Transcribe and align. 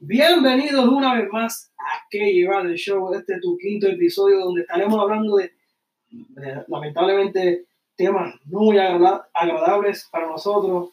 Bienvenidos 0.00 0.86
una 0.88 1.14
vez 1.14 1.28
más 1.32 1.72
a 1.78 2.06
Que 2.10 2.32
Llevar 2.32 2.66
el 2.66 2.76
Show. 2.76 3.12
Este 3.14 3.34
es 3.34 3.40
tu 3.40 3.56
quinto 3.58 3.88
episodio 3.88 4.38
donde 4.40 4.60
estaremos 4.62 4.98
hablando 5.00 5.36
de, 5.36 5.50
de, 6.10 6.62
lamentablemente, 6.68 7.64
temas 7.96 8.34
muy 8.44 8.78
agra- 8.78 9.26
agradables 9.34 10.08
para 10.10 10.28
nosotros 10.28 10.90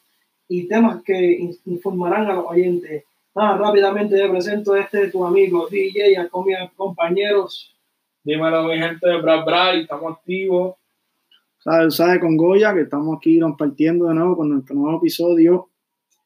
y 0.47 0.67
temas 0.67 1.03
que 1.03 1.33
in- 1.33 1.55
informarán 1.65 2.27
a 2.29 2.33
los 2.33 2.45
oyentes. 2.47 3.03
Nada, 3.35 3.57
rápidamente 3.57 4.15
te 4.15 4.29
presento 4.29 4.73
a 4.73 4.81
este 4.81 5.09
tu 5.09 5.23
amigo 5.25 5.67
DJ, 5.69 6.17
a 6.17 6.27
con 6.29 6.45
mis 6.47 6.57
compañeros. 6.75 7.75
Dímelo, 8.23 8.63
mi 8.63 8.79
gente 8.79 9.07
de 9.07 9.21
Brad 9.21 9.45
Brad, 9.45 9.77
estamos 9.77 10.13
activos. 10.17 10.75
¿Sabes? 11.59 11.95
¿Sabes? 11.95 12.19
Con 12.19 12.37
Goya, 12.37 12.73
que 12.73 12.81
estamos 12.81 13.17
aquí 13.17 13.39
compartiendo 13.39 14.05
de 14.07 14.15
nuevo 14.15 14.35
con 14.37 14.49
nuestro 14.49 14.75
nuevo 14.75 14.97
episodio. 14.97 15.69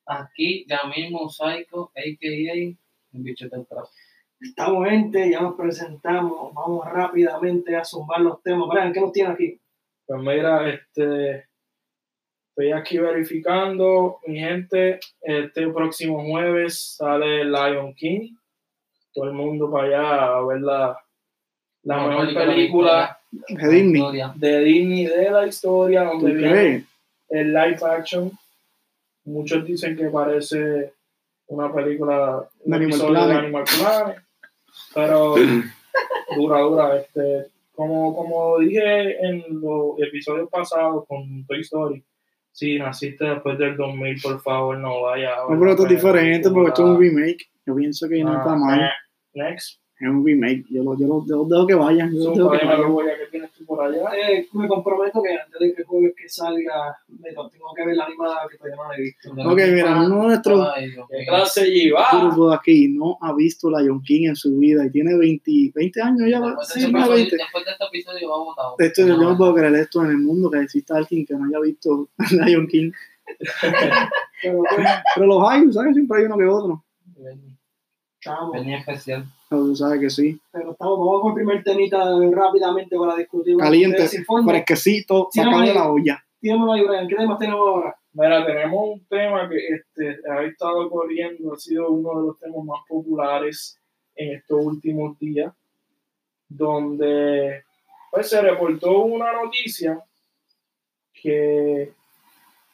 Aquí 0.10 0.66
ya 0.68 0.82
mismo 0.86 1.30
Psycho, 1.30 1.92
a.k.a. 1.96 2.76
un 3.14 3.24
bicho 3.24 3.48
temprano. 3.48 3.88
Estamos 4.42 4.90
gente, 4.90 5.30
ya 5.30 5.42
nos 5.42 5.56
presentamos. 5.56 6.52
Vamos 6.56 6.84
rápidamente 6.92 7.76
a 7.76 7.86
zumbar 7.86 8.22
los 8.22 8.42
temas. 8.42 8.68
Brian, 8.70 8.92
¿qué 8.92 9.02
nos 9.02 9.12
tiene 9.12 9.30
aquí? 9.30 9.60
Pues 10.08 10.20
mira, 10.22 10.68
este, 10.68 11.46
estoy 12.50 12.72
aquí 12.72 12.98
verificando, 12.98 14.18
mi 14.26 14.40
gente, 14.40 15.00
este 15.22 15.68
próximo 15.68 16.26
jueves 16.26 16.96
sale 16.98 17.46
Lion 17.46 17.94
King. 17.94 18.34
Todo 19.14 19.26
el 19.26 19.34
mundo 19.34 19.70
para 19.70 19.88
allá 19.88 20.38
a 20.38 20.46
ver 20.46 20.62
la, 20.62 21.00
la 21.84 21.98
No, 21.98 22.08
mejor 22.10 22.34
película, 22.34 23.20
película 23.46 23.60
De 23.60 23.70
Disney. 23.70 24.02
De 24.36 24.60
Disney 24.62 25.06
de 25.06 25.30
la 25.30 25.46
historia, 25.46 26.10
¿Tú 26.10 26.18
donde 26.18 26.34
viene 26.34 26.86
el 27.30 27.54
live 27.54 27.78
action. 27.84 28.32
Muchos 29.26 29.66
dicen 29.66 29.96
que 29.96 30.06
parece 30.10 30.94
una 31.48 31.74
película, 31.74 32.48
un 32.64 32.74
Animal 32.74 33.00
de. 33.28 33.34
Animal 33.34 33.64
Planet, 33.78 34.18
pero 34.94 35.36
dura, 36.36 36.60
dura. 36.62 36.98
Este, 36.98 37.48
como, 37.74 38.16
como 38.16 38.60
dije 38.60 39.26
en 39.26 39.62
los 39.62 40.00
episodios 40.00 40.50
pasados 40.50 41.06
con 41.08 41.46
Toy 41.46 41.62
Story, 41.62 42.04
si 42.52 42.78
naciste 42.78 43.26
después 43.26 43.58
del 43.58 43.78
2000, 43.78 44.22
por 44.22 44.42
favor, 44.42 44.78
no 44.78 45.02
vaya. 45.04 45.36
No, 45.50 45.58
pero 45.60 45.72
esto 45.72 45.84
es 45.84 45.90
diferente 45.90 46.50
porque 46.50 46.70
esto 46.70 46.84
es 46.84 46.90
un 46.90 47.00
remake. 47.00 47.46
Yo 47.66 47.76
pienso 47.76 48.10
que 48.10 48.24
no 48.24 48.34
Ah, 48.34 48.38
está 48.40 48.56
mal. 48.56 48.80
eh, 48.82 48.90
Next. 49.34 49.80
Es 50.00 50.08
un 50.10 50.26
remake. 50.26 50.66
Yo 50.70 50.84
lo, 50.84 50.98
yo 50.98 51.08
lo, 51.08 51.46
dejo 51.46 51.68
que 51.68 51.76
vayan. 51.76 52.12
Yo 52.14 52.34
lo 52.36 52.50
dejo 52.50 52.52
que 52.52 52.66
vayan. 52.66 53.50
Goya, 53.70 53.92
¿qué 53.92 53.98
tienes 54.00 54.00
tú 54.00 54.02
por 54.06 54.14
allá? 54.14 54.30
Eh, 54.32 54.48
me 54.54 54.68
comprometo 54.68 55.22
que 55.22 55.34
antes 55.34 55.60
de 55.60 55.74
que 55.74 55.82
el 55.82 55.88
jueves 55.88 56.14
que 56.18 56.28
salga, 56.30 56.98
me 57.08 57.30
tengo 57.30 57.50
que 57.76 57.86
ver 57.86 57.96
la 57.96 58.06
animada 58.06 58.48
que 58.50 58.58
todavía 58.58 58.76
no 58.78 58.90
la 58.90 58.96
he 58.98 59.02
visto. 59.02 59.32
Ok, 59.32 59.60
mira, 59.74 60.02
uno 60.06 60.22
de 60.22 60.28
nuestros 60.28 60.68
Ay, 60.76 60.92
Dios 60.92 61.08
¿Qué 61.10 61.18
mío. 61.18 61.26
clase 61.28 61.66
lleva? 61.70 62.08
grupos 62.12 62.50
de 62.52 62.56
aquí 62.56 62.88
no 62.90 63.18
ha 63.22 63.34
visto 63.34 63.70
Lion 63.70 64.02
King 64.04 64.28
en 64.30 64.36
su 64.36 64.58
vida 64.58 64.86
y 64.86 64.92
tiene 64.92 65.16
20, 65.18 65.52
20 65.76 66.02
años 66.02 66.30
ya. 66.30 66.40
Después 66.42 66.68
de 66.68 66.74
Sí, 66.74 66.80
este 66.80 66.92
episodio- 66.92 67.16
20. 67.16 67.36
después 67.38 67.66
de 67.66 67.72
este 67.72 67.86
episodio 67.86 68.30
va 68.30 68.38
votado. 68.38 68.76
Esto, 68.80 69.08
yo 69.08 69.18
no 69.18 69.38
puedo 69.38 69.54
creer 69.56 69.76
esto 69.76 70.04
en 70.04 70.10
el 70.12 70.18
mundo 70.18 70.50
que 70.50 70.60
exista 70.62 70.98
alguien 70.98 71.26
que 71.26 71.34
no 71.36 71.46
haya 71.46 71.60
visto 71.60 72.10
Lion 72.32 72.68
King. 72.68 72.92
Pero 74.42 74.64
Pero 75.16 75.28
los 75.28 75.50
hay, 75.50 75.72
¿sabes? 75.72 75.94
Siempre 75.94 76.20
hay 76.20 76.26
uno 76.26 76.38
que 76.38 76.46
otro. 76.46 76.84
Venía 78.54 78.78
especial. 78.80 79.26
Pero 79.50 79.64
tú 79.64 79.76
sabes 79.76 80.00
que 80.00 80.10
sí. 80.12 80.40
pero 80.52 80.72
estamos, 80.72 81.00
vamos 81.00 81.22
con 81.22 81.32
el 81.32 81.36
primer 81.36 81.64
temita 81.64 81.98
rápidamente 82.32 82.96
para 82.96 83.16
discutir. 83.16 83.58
Caliente, 83.58 84.08
fresquecito, 84.46 85.30
de 85.34 85.74
la 85.74 85.92
olla. 85.92 86.24
Dígamelo 86.40 86.74
ahí, 86.74 86.86
Brian, 86.86 87.08
¿qué 87.08 87.16
temas 87.16 87.40
tenemos 87.40 87.68
ahora? 87.68 87.96
Mira, 88.14 88.46
tenemos 88.46 88.90
un 88.94 89.06
tema 89.08 89.50
que 89.50 89.58
este, 89.58 90.20
ha 90.32 90.44
estado 90.44 90.90
corriendo, 90.90 91.54
ha 91.54 91.58
sido 91.58 91.90
uno 91.90 92.20
de 92.20 92.28
los 92.28 92.40
temas 92.40 92.64
más 92.64 92.80
populares 92.88 93.80
en 94.16 94.36
estos 94.36 94.66
últimos 94.66 95.18
días, 95.20 95.54
donde 96.48 97.64
pues, 98.12 98.30
se 98.30 98.42
reportó 98.42 99.02
una 99.02 99.34
noticia 99.34 100.04
que 101.14 101.92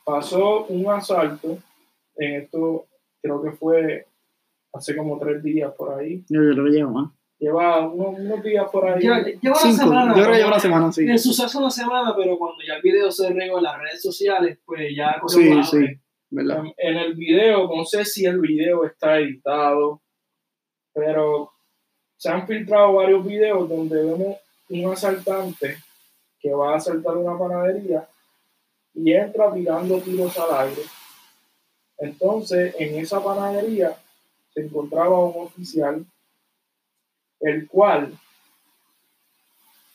pasó 0.04 0.66
un 0.66 0.88
asalto 0.90 1.58
en 2.18 2.42
esto, 2.42 2.86
creo 3.22 3.42
que 3.42 3.52
fue 3.52 4.08
hace 4.76 4.96
como 4.96 5.18
tres 5.20 5.42
días 5.44 5.72
por 5.78 5.94
ahí, 6.00 6.24
Yo, 6.30 6.42
yo 6.42 6.52
lo 6.54 6.66
llevo, 6.68 7.00
¿ah? 7.00 7.14
lleva 7.38 7.88
unos, 7.88 8.20
unos 8.20 8.44
días 8.44 8.66
por 8.72 8.88
ahí. 8.88 9.02
Lleva, 9.02 9.20
lleva 9.24 9.40
una 9.44 9.56
Cinco. 9.56 9.78
semana. 9.84 10.16
Yo 10.16 10.22
creo 10.22 10.32
que 10.32 10.38
lleva 10.38 10.50
una 10.50 10.60
semana, 10.60 10.92
sí. 10.92 11.06
El 11.08 11.20
suceso 11.20 11.60
una 11.60 11.70
semana, 11.70 12.14
pero 12.16 12.38
cuando 12.38 12.58
ya 12.68 12.76
el 12.76 12.82
video 12.82 13.12
se 13.12 13.30
regó 13.34 13.58
en 13.58 13.64
las 13.64 13.80
redes 13.80 14.02
sociales, 14.02 14.58
pues 14.66 14.96
ya 14.96 15.18
cogió 15.20 15.64
Sí, 15.64 15.78
sí. 15.78 16.00
¿Verdad? 16.30 16.64
En, 16.78 16.96
en 16.96 16.98
el 16.98 17.14
video, 17.14 17.68
no 17.74 17.86
sé 17.86 18.04
si 18.06 18.26
el 18.26 18.40
video 18.40 18.86
está 18.86 19.20
editado, 19.20 20.02
pero 20.94 21.52
se 22.18 22.30
han 22.30 22.48
filtrado 22.48 22.94
varios 22.94 23.26
videos 23.26 23.70
donde 23.70 24.04
vemos 24.04 24.38
un 24.70 24.92
asaltante 24.92 25.78
que 26.40 26.54
va 26.54 26.74
a 26.74 26.78
asaltar 26.78 27.16
una 27.18 27.38
panadería 27.38 28.08
y 28.94 29.12
entra 29.14 29.54
tirando 29.54 30.00
tiros 30.00 30.38
al 30.40 30.68
aire. 30.68 30.82
Entonces, 31.98 32.76
en 32.80 32.96
esa 32.96 33.24
panadería 33.24 33.96
se 34.56 34.62
encontraba 34.62 35.20
un 35.20 35.48
oficial, 35.48 36.06
el 37.42 37.68
cual 37.68 38.18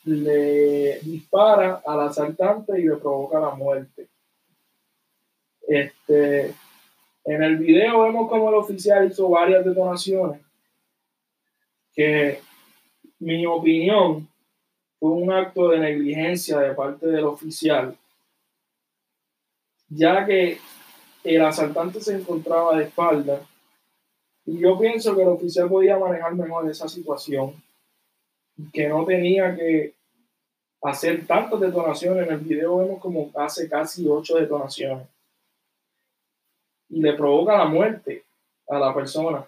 le 0.05 0.99
dispara 0.99 1.81
al 1.83 2.01
asaltante 2.01 2.79
y 2.79 2.83
le 2.83 2.95
provoca 2.97 3.39
la 3.39 3.55
muerte. 3.55 4.07
Este, 5.67 6.53
en 7.25 7.43
el 7.43 7.57
video 7.57 8.03
vemos 8.03 8.29
como 8.29 8.49
el 8.49 8.55
oficial 8.55 9.09
hizo 9.09 9.29
varias 9.29 9.65
detonaciones 9.65 10.41
que 11.93 12.39
mi 13.19 13.45
opinión 13.45 14.29
fue 14.99 15.09
un 15.09 15.31
acto 15.31 15.69
de 15.69 15.79
negligencia 15.79 16.59
de 16.59 16.75
parte 16.75 17.07
del 17.07 17.25
oficial, 17.25 17.97
ya 19.89 20.23
que 20.25 20.59
el 21.23 21.41
asaltante 21.41 21.99
se 21.99 22.15
encontraba 22.15 22.77
de 22.77 22.85
espalda 22.85 23.41
y 24.45 24.59
yo 24.59 24.77
pienso 24.79 25.15
que 25.15 25.21
el 25.21 25.29
oficial 25.29 25.69
podía 25.69 25.97
manejar 25.97 26.33
mejor 26.35 26.69
esa 26.69 26.87
situación, 26.87 27.53
que 28.73 28.87
no 28.87 29.05
tenía 29.05 29.55
que 29.55 29.93
hacer 30.81 31.25
tantas 31.25 31.59
detonaciones. 31.59 32.27
En 32.27 32.33
el 32.33 32.39
video 32.39 32.77
vemos 32.77 32.99
como 32.99 33.29
hace 33.35 33.69
casi 33.69 34.07
ocho 34.07 34.37
detonaciones 34.37 35.07
y 36.89 37.01
le 37.01 37.13
provoca 37.13 37.57
la 37.57 37.65
muerte 37.65 38.23
a 38.67 38.77
la 38.77 38.93
persona. 38.93 39.45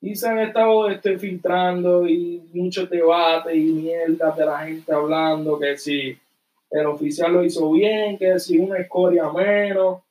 Y 0.00 0.14
se 0.14 0.28
han 0.28 0.38
estado 0.40 0.88
este, 0.88 1.18
filtrando 1.18 2.06
y 2.06 2.42
muchos 2.52 2.88
debates 2.88 3.54
y 3.54 3.72
mierdas 3.72 4.36
de 4.36 4.46
la 4.46 4.58
gente 4.60 4.92
hablando 4.92 5.58
que 5.58 5.76
si 5.76 6.18
el 6.70 6.86
oficial 6.86 7.32
lo 7.32 7.44
hizo 7.44 7.70
bien, 7.72 8.18
que 8.18 8.38
si 8.38 8.58
una 8.58 8.78
escoria 8.78 9.30
menos, 9.32 10.02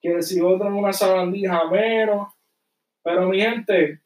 que 0.00 0.22
si 0.22 0.40
otra 0.40 0.68
una 0.68 0.92
sabandija 0.92 1.64
menos. 1.70 2.31
Pero 3.02 3.28
mi 3.28 3.40
gente, 3.40 4.00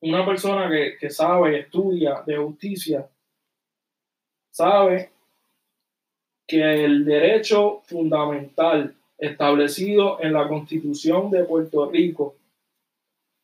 una 0.00 0.24
persona 0.26 0.68
que, 0.68 0.96
que 0.98 1.10
sabe, 1.10 1.60
estudia 1.60 2.22
de 2.26 2.36
justicia, 2.36 3.08
sabe 4.50 5.10
que 6.46 6.84
el 6.84 7.04
derecho 7.04 7.82
fundamental 7.84 8.94
establecido 9.18 10.18
en 10.22 10.32
la 10.32 10.48
Constitución 10.48 11.30
de 11.30 11.44
Puerto 11.44 11.90
Rico. 11.90 12.36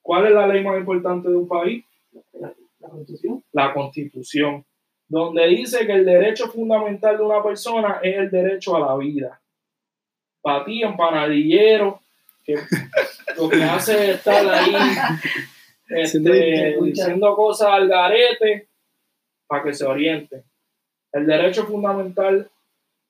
¿Cuál 0.00 0.26
es 0.26 0.32
la 0.32 0.46
ley 0.46 0.62
más 0.62 0.78
importante 0.78 1.28
de 1.28 1.36
un 1.36 1.48
país? 1.48 1.84
La 2.78 2.88
constitución. 2.88 3.44
La 3.52 3.74
Constitución, 3.74 4.64
donde 5.08 5.46
dice 5.48 5.86
que 5.86 5.92
el 5.92 6.04
derecho 6.04 6.48
fundamental 6.48 7.16
de 7.16 7.24
una 7.24 7.42
persona 7.42 8.00
es 8.02 8.16
el 8.16 8.30
derecho 8.30 8.76
a 8.76 8.80
la 8.80 8.96
vida. 8.96 9.40
Para 10.40 10.64
ti, 10.64 10.82
empanadillero, 10.82 12.00
que 12.44 12.54
lo 13.36 13.48
que 13.48 13.62
hace 13.62 14.10
es 14.10 14.16
estar 14.16 14.46
ahí 14.48 14.74
este, 15.88 16.76
diciendo 16.82 17.34
cosas 17.34 17.68
al 17.70 17.88
garete 17.88 18.68
para 19.46 19.62
que 19.62 19.74
se 19.74 19.84
oriente. 19.84 20.42
El 21.12 21.26
derecho 21.26 21.66
fundamental 21.66 22.48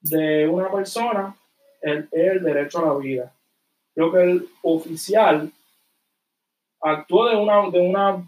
de 0.01 0.47
una 0.47 0.71
persona 0.71 1.35
es 1.81 2.05
el 2.13 2.43
derecho 2.43 2.79
a 2.81 2.93
la 2.93 2.99
vida. 2.99 3.33
Creo 3.95 4.13
que 4.13 4.23
el 4.23 4.49
oficial 4.63 5.51
actuó 6.81 7.29
de 7.29 7.37
una, 7.37 7.71
de 7.71 7.81
una 7.81 8.23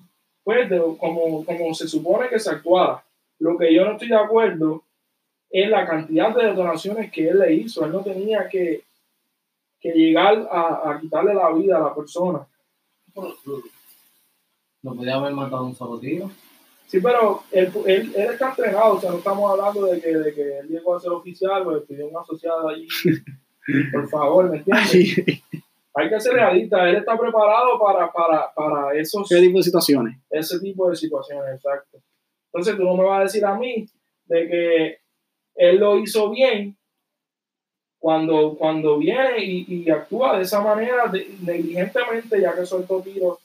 pues, 0.45 0.71
de- 0.71 0.81
como, 0.99 1.45
como 1.45 1.75
se 1.75 1.89
supone 1.89 2.29
que 2.29 2.39
se 2.39 2.51
actuara. 2.51 3.03
Lo 3.39 3.59
que 3.59 3.75
yo 3.75 3.85
no 3.85 3.93
estoy 3.93 4.09
de 4.09 4.17
acuerdo 4.17 4.83
es 5.51 5.69
la 5.69 5.87
cantidad 5.87 6.35
de 6.35 6.47
detonaciones 6.47 7.11
que 7.13 7.29
él 7.29 7.39
le 7.39 7.53
hizo. 7.53 7.85
Él 7.85 7.93
no 7.93 8.01
tenía 8.01 8.49
que, 8.49 8.83
que 9.93 9.99
llegar 9.99 10.49
a, 10.51 10.91
a 10.91 11.01
quitarle 11.01 11.35
la 11.35 11.53
vida 11.53 11.77
a 11.77 11.81
la 11.81 11.95
persona. 11.95 12.47
No 14.83 14.95
podía 14.95 15.15
haber 15.15 15.33
matado 15.33 15.65
un 15.65 15.75
solo 15.75 15.99
tiro. 15.99 16.31
Sí, 16.87 17.01
pero 17.01 17.43
él, 17.51 17.73
él, 17.87 18.13
él 18.15 18.31
está 18.31 18.51
entrenado, 18.51 18.95
o 18.95 19.01
sea, 19.01 19.11
no 19.11 19.19
estamos 19.19 19.51
hablando 19.51 19.87
de 19.87 20.01
que, 20.01 20.17
de 20.17 20.35
que 20.35 20.59
él 20.59 20.69
llegó 20.69 20.95
a 20.95 21.01
ser 21.01 21.11
oficial 21.11 21.67
o 21.67 21.85
pidió 21.85 22.07
un 22.07 22.17
asociado 22.17 22.69
allí. 22.69 22.87
Por 23.93 24.09
favor, 24.09 24.51
¿me 24.51 24.59
entiendes? 24.59 24.95
Ay, 24.95 25.43
Hay 25.95 26.11
que 26.11 26.21
ser 26.21 26.35
realista, 26.35 26.89
él 26.89 26.97
está 26.97 27.19
preparado 27.19 27.79
para, 27.79 28.13
para, 28.13 28.53
para 28.55 28.95
esos, 28.95 29.29
¿Qué 29.29 29.41
tipo 29.41 29.59
de 29.59 29.65
situaciones? 29.65 30.17
ese 30.31 30.61
tipo 30.61 30.89
de 30.89 30.95
situaciones, 30.95 31.55
exacto. 31.57 31.99
Entonces 32.53 32.77
tú 32.77 32.85
no 32.85 32.97
me 32.97 33.05
vas 33.05 33.21
a 33.21 33.23
decir 33.25 33.45
a 33.45 33.55
mí 33.57 33.89
de 34.27 34.49
que 34.49 34.99
él 35.57 35.79
lo 35.79 35.99
hizo 35.99 36.31
bien 36.31 36.77
cuando, 37.99 38.57
cuando 38.57 38.99
viene 38.99 39.45
y, 39.45 39.67
y 39.69 39.91
actúa 39.91 40.37
de 40.37 40.43
esa 40.43 40.61
manera 40.63 41.07
de- 41.09 41.29
negligentemente, 41.43 42.41
ya 42.41 42.55
que 42.55 42.67
soltó 42.67 43.01
tiros, 43.01 43.39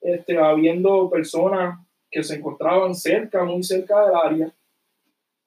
este, 0.00 0.38
habiendo 0.38 1.08
personas 1.10 1.78
que 2.10 2.22
se 2.22 2.36
encontraban 2.36 2.94
cerca, 2.94 3.44
muy 3.44 3.62
cerca 3.62 4.06
del 4.06 4.14
área, 4.14 4.52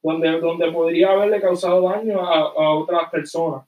donde, 0.02 0.40
donde 0.40 0.72
podría 0.72 1.12
haberle 1.12 1.40
causado 1.42 1.90
daño 1.90 2.22
a, 2.22 2.40
a 2.40 2.70
otras 2.76 3.10
personas. 3.10 3.66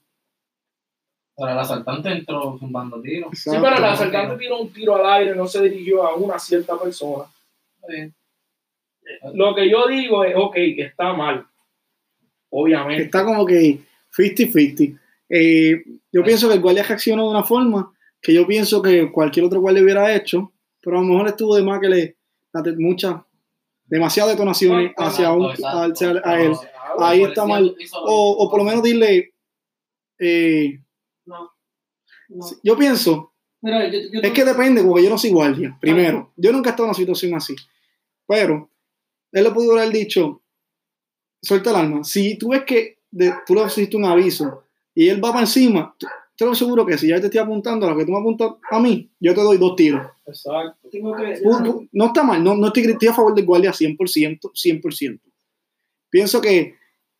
Pero 1.34 1.48
el 1.50 1.58
asaltante 1.58 2.10
entró 2.10 2.58
zumbando 2.58 3.00
tiros. 3.00 3.30
Sí, 3.38 3.50
pero 3.50 3.76
el 3.76 3.84
asaltante 3.84 4.36
tiró 4.36 4.60
un 4.60 4.72
tiro 4.72 4.96
al 4.96 5.06
aire, 5.20 5.34
no 5.34 5.46
se 5.46 5.62
dirigió 5.62 6.04
a 6.06 6.14
una 6.14 6.38
cierta 6.38 6.78
persona. 6.78 7.24
Bien. 7.88 8.14
Lo 9.32 9.54
que 9.54 9.68
yo 9.70 9.86
digo 9.88 10.24
es, 10.24 10.34
ok, 10.36 10.54
que 10.54 10.82
está 10.82 11.12
mal, 11.14 11.46
obviamente. 12.50 13.04
Está 13.04 13.24
como 13.24 13.44
que 13.46 13.80
50-50. 14.16 14.98
Eh, 15.28 15.82
yo 16.12 16.22
pienso 16.24 16.48
que 16.48 16.54
el 16.54 16.60
guardia 16.60 16.82
reaccionó 16.82 17.24
de 17.24 17.30
una 17.30 17.44
forma 17.44 17.92
que 18.20 18.32
yo 18.34 18.46
pienso 18.46 18.82
que 18.82 19.10
cualquier 19.10 19.46
otro 19.46 19.60
guardia 19.60 19.82
hubiera 19.82 20.14
hecho, 20.14 20.52
pero 20.80 20.98
a 20.98 21.00
lo 21.02 21.06
mejor 21.06 21.28
estuvo 21.28 21.56
de 21.56 21.62
más 21.62 21.80
que 21.80 21.88
le 21.88 22.16
muchas, 22.78 23.16
demasiadas 23.86 24.32
detonaciones 24.34 24.92
hacia, 24.96 25.32
un, 25.32 25.50
hacia- 25.50 26.10
a 26.24 26.40
él. 26.42 26.52
Claro, 26.52 27.04
Ahí 27.04 27.22
está 27.22 27.46
mal. 27.46 27.74
O, 28.04 28.48
por 28.50 28.58
lo 28.58 28.64
menos 28.64 28.82
dile, 28.82 29.32
eh, 30.18 30.78
No. 31.24 31.50
Yo 32.62 32.76
pienso, 32.76 33.32
Mira, 33.62 33.88
yo, 33.90 33.98
yo 34.12 34.20
es 34.22 34.32
que 34.32 34.44
depende, 34.44 34.82
porque 34.82 35.04
yo 35.04 35.10
no 35.10 35.18
soy 35.18 35.30
guardia, 35.30 35.76
primero. 35.80 36.32
Yo 36.36 36.52
nunca 36.52 36.70
he 36.70 36.72
estado 36.72 36.84
en 36.86 36.90
una 36.90 36.94
situación 36.98 37.34
así. 37.34 37.54
Pero 38.26 38.70
él 39.32 39.44
le 39.44 39.50
pudo 39.50 39.72
haber 39.78 39.90
dicho, 39.92 40.42
suelta 41.40 41.70
el 41.70 41.76
arma. 41.76 42.04
Si 42.04 42.36
tú 42.38 42.50
ves 42.50 42.64
que 42.64 42.98
de- 43.12 43.32
tú 43.46 43.54
le 43.54 43.64
hiciste 43.66 43.96
un 43.96 44.04
aviso 44.06 44.64
y 44.94 45.08
él 45.08 45.24
va 45.24 45.28
para 45.30 45.42
encima, 45.42 45.94
te 46.36 46.44
lo 46.44 46.54
seguro 46.56 46.84
que 46.84 46.98
si 46.98 47.06
ya 47.08 47.20
te 47.20 47.26
estoy 47.26 47.40
apuntando 47.40 47.86
a 47.86 47.90
lo 47.90 47.96
que 47.96 48.04
tú 48.04 48.10
me 48.12 48.18
apuntas 48.18 48.50
a 48.70 48.80
mí, 48.80 49.08
yo 49.20 49.32
te 49.34 49.40
doy 49.42 49.58
dos 49.58 49.76
tiros. 49.76 50.04
Exacto. 50.26 50.88
tengo 50.90 51.14
que. 51.14 51.40
Tú- 51.40 51.88
no 51.92 52.06
está 52.06 52.22
mal, 52.24 52.42
no, 52.42 52.56
no 52.56 52.66
estoy, 52.68 52.82
estoy 52.84 53.08
a 53.08 53.14
favor 53.14 53.34
del 53.34 53.44
guardia 53.46 53.70
100%, 53.72 54.50
100%. 54.52 55.20
Pienso 56.10 56.40
que, 56.40 56.74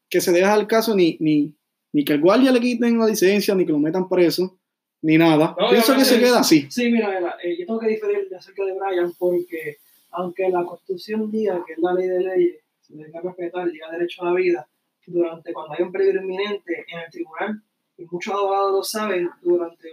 que 0.08 0.20
se 0.20 0.32
deja 0.32 0.54
el 0.54 0.66
caso 0.66 0.94
ni, 0.96 1.16
ni, 1.20 1.54
ni 1.92 2.04
que 2.04 2.12
al 2.14 2.20
guardia 2.20 2.50
le 2.52 2.60
quiten 2.60 2.98
la 2.98 3.06
licencia, 3.06 3.54
ni 3.54 3.64
que 3.64 3.72
lo 3.72 3.78
metan 3.78 4.08
preso, 4.08 4.58
ni 5.02 5.16
nada. 5.16 5.54
No, 5.58 5.70
Pienso 5.70 5.94
que 5.96 6.04
se 6.04 6.18
queda 6.18 6.40
así. 6.40 6.66
Sí, 6.70 6.90
mira, 6.90 7.08
mira, 7.08 7.36
eh, 7.42 7.56
yo 7.58 7.66
tengo 7.66 7.78
que 7.80 7.88
diferir 7.88 8.28
de 8.28 8.36
acerca 8.36 8.64
de 8.64 8.72
Brian 8.78 9.12
porque 9.18 9.76
aunque 10.10 10.48
la 10.50 10.64
Constitución 10.64 11.30
diga 11.30 11.62
que 11.66 11.72
es 11.74 11.78
la 11.78 11.94
ley 11.94 12.06
de 12.08 12.20
leyes, 12.20 12.56
se 12.82 12.94
debe 12.96 13.18
respetar 13.22 13.66
el 13.66 13.72
día 13.72 13.84
derecho 13.90 14.22
a 14.22 14.26
la 14.26 14.34
vida, 14.34 14.68
durante 15.06 15.52
cuando 15.52 15.74
hay 15.74 15.82
un 15.84 15.92
peligro 15.92 16.22
inminente 16.22 16.84
en 16.88 16.98
el 17.00 17.10
tribunal, 17.10 17.62
y 17.96 18.04
muchos 18.06 18.34
abogados 18.34 18.72
lo 18.72 18.82
saben, 18.82 19.28
durante 19.42 19.88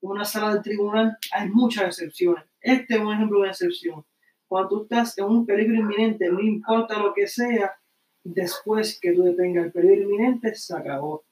una 0.00 0.24
sala 0.24 0.54
del 0.54 0.62
tribunal 0.62 1.16
hay 1.32 1.48
muchas 1.48 1.86
excepciones. 1.86 2.44
Este 2.60 2.94
es 2.94 3.00
un 3.00 3.12
ejemplo 3.12 3.38
de 3.38 3.42
una 3.42 3.50
excepción. 3.52 4.04
Cuando 4.46 4.68
tú 4.68 4.82
estás 4.84 5.16
en 5.18 5.24
un 5.24 5.44
peligro 5.46 5.74
inminente, 5.74 6.28
no 6.30 6.40
importa 6.40 6.98
lo 6.98 7.12
que 7.14 7.26
sea, 7.26 7.74
después 8.22 8.98
que 9.00 9.12
tú 9.12 9.22
detengas 9.24 9.66
el 9.66 9.72
peligro 9.72 10.02
inminente, 10.02 10.54
se 10.54 10.76
acabó. 10.76 11.24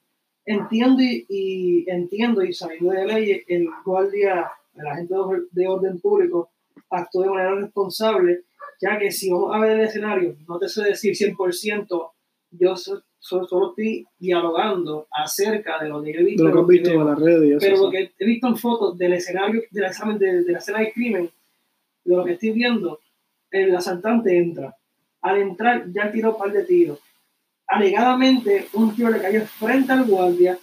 Entiendo 0.46 1.00
y, 1.02 1.24
y 1.28 1.90
entiendo 1.90 2.42
y 2.42 2.52
sabiendo 2.52 2.90
de 2.90 3.06
ley, 3.06 3.44
el 3.48 3.66
guardia, 3.84 4.50
el 4.74 4.86
agente 4.86 5.14
de 5.14 5.20
or- 5.20 5.48
de 5.50 5.68
orden 5.68 6.00
público 6.00 6.50
actuó 6.90 7.22
de 7.22 7.30
manera 7.30 7.54
responsable, 7.54 8.42
ya 8.80 8.98
que 8.98 9.10
si 9.10 9.30
vamos 9.30 9.54
a 9.54 9.58
ver 9.60 9.72
el 9.78 9.80
escenario, 9.86 10.36
no 10.46 10.58
te 10.58 10.68
sé 10.68 10.82
decir 10.84 11.14
100%, 11.14 12.10
yo 12.58 12.76
so- 12.76 13.02
so- 13.18 13.46
solo 13.46 13.70
estoy 13.70 14.06
dialogando 14.18 15.06
acerca 15.10 15.82
de 15.82 15.88
lo 15.88 16.02
que 16.02 16.12
yo 16.12 16.20
he 16.20 16.22
De 16.24 16.30
visto. 16.30 16.42
lo 16.44 16.48
en 16.48 16.52
que 16.54 16.58
los 16.60 16.68
visto 16.68 16.90
en 16.90 17.06
las 17.06 17.18
redes. 17.18 17.56
Pero 17.60 17.76
lo 17.82 17.90
que 17.90 18.12
he 18.18 18.24
visto 18.26 18.46
en 18.48 18.56
fotos 18.56 18.98
del 18.98 19.12
escenario, 19.14 19.62
del 19.70 19.84
examen 19.84 20.18
de, 20.18 20.42
de 20.42 20.52
la 20.52 20.58
escena 20.58 20.78
del 20.80 20.92
crimen, 20.92 21.30
de 22.04 22.16
lo 22.16 22.24
que 22.24 22.32
estoy 22.32 22.50
viendo, 22.52 23.00
el 23.50 23.74
asaltante 23.74 24.36
entra. 24.36 24.76
Al 25.22 25.38
entrar 25.40 25.84
ya 25.92 26.10
tiró 26.12 26.32
un 26.32 26.38
par 26.38 26.52
de 26.52 26.64
tiros. 26.64 26.98
Alegadamente, 27.66 28.68
un 28.74 28.94
tiro 28.94 29.10
le 29.10 29.20
cayó 29.20 29.40
frente 29.46 29.90
al 29.92 30.04
guardia 30.04 30.58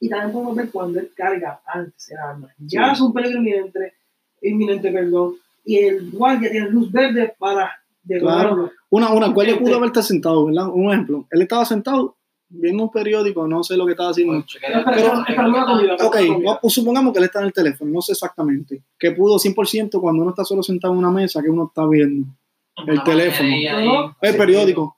y 0.00 0.08
también 0.08 0.32
podemos 0.32 0.56
ver 0.56 0.70
cuando 0.70 0.98
él 1.00 1.10
carga 1.14 1.60
antes 1.66 2.10
el 2.10 2.18
arma. 2.18 2.48
Ya 2.58 2.86
Sí. 2.86 2.92
es 2.92 3.00
un 3.02 3.12
peligro 3.12 3.38
inminente, 3.38 3.92
inminente, 4.42 4.90
perdón, 4.90 5.34
y 5.64 5.78
el 5.78 6.10
guardia 6.10 6.50
tiene 6.50 6.70
luz 6.70 6.90
verde 6.90 7.34
para 7.38 7.70
detonarlo. 8.06 8.70
Una, 8.90 9.10
una 9.12 9.28
guardia 9.28 9.54
Este- 9.54 9.64
pudo 9.64 9.76
haber 9.76 9.86
estado 9.88 10.04
sentado, 10.06 10.44
¿verdad? 10.46 10.68
Un 10.72 10.90
ejemplo. 10.92 11.26
Él 11.30 11.42
estaba 11.42 11.64
sentado 11.64 12.16
viendo 12.48 12.84
un 12.84 12.90
periódico, 12.92 13.46
no 13.48 13.64
sé 13.64 13.76
lo 13.76 13.84
que 13.86 13.92
estaba 13.92 14.10
haciendo. 14.10 14.44
Comida, 14.84 15.96
Ok, 16.06 16.16
pues 16.60 16.72
supongamos 16.74 17.12
que 17.12 17.18
él 17.18 17.24
está 17.24 17.40
en 17.40 17.46
el 17.46 17.52
teléfono, 17.52 17.90
no 17.92 18.00
sé 18.00 18.12
exactamente. 18.12 18.82
Que 18.98 19.10
pudo 19.12 19.38
100% 19.38 20.00
cuando 20.00 20.22
uno 20.22 20.30
está 20.30 20.44
solo 20.44 20.62
sentado 20.62 20.92
en 20.94 20.98
una 21.00 21.10
mesa 21.10 21.42
que 21.42 21.50
uno 21.50 21.66
está 21.66 21.86
viendo. 21.86 22.26
el 22.86 23.02
teléfono. 23.04 23.48
El 24.20 24.36
periódico. 24.36 24.96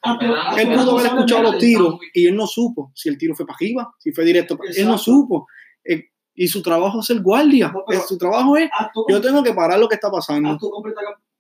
Él 0.59 0.69
pudo 0.75 0.91
haber 0.99 1.07
escuchado 1.07 1.43
los 1.45 1.59
tiros 1.59 1.99
y 2.13 2.27
él 2.27 2.35
no 2.37 2.47
supo 2.47 2.91
si 2.95 3.09
el 3.09 3.17
tiro 3.17 3.35
fue 3.37 3.47
para 3.47 3.55
arriba, 3.57 3.95
si 3.99 4.11
fue 4.13 4.25
directo. 4.25 4.57
para- 4.59 4.71
Él 4.71 4.87
no 4.87 4.99
supo. 4.99 5.47
Eh, 5.85 6.07
y 6.35 6.49
su 6.49 6.61
trabajo 6.61 6.99
es 7.01 7.07
ser 7.07 7.21
guardia. 7.23 7.73
Pero- 7.87 8.01
Eh, 8.01 8.05
su 8.07 8.19
trabajo 8.19 8.57
es, 8.57 8.69
yo 9.09 9.21
tengo 9.21 9.43
que 9.45 9.53
parar 9.55 9.79
lo 9.79 9.89
que 9.89 9.95
está 9.95 10.11
pasando. 10.11 10.51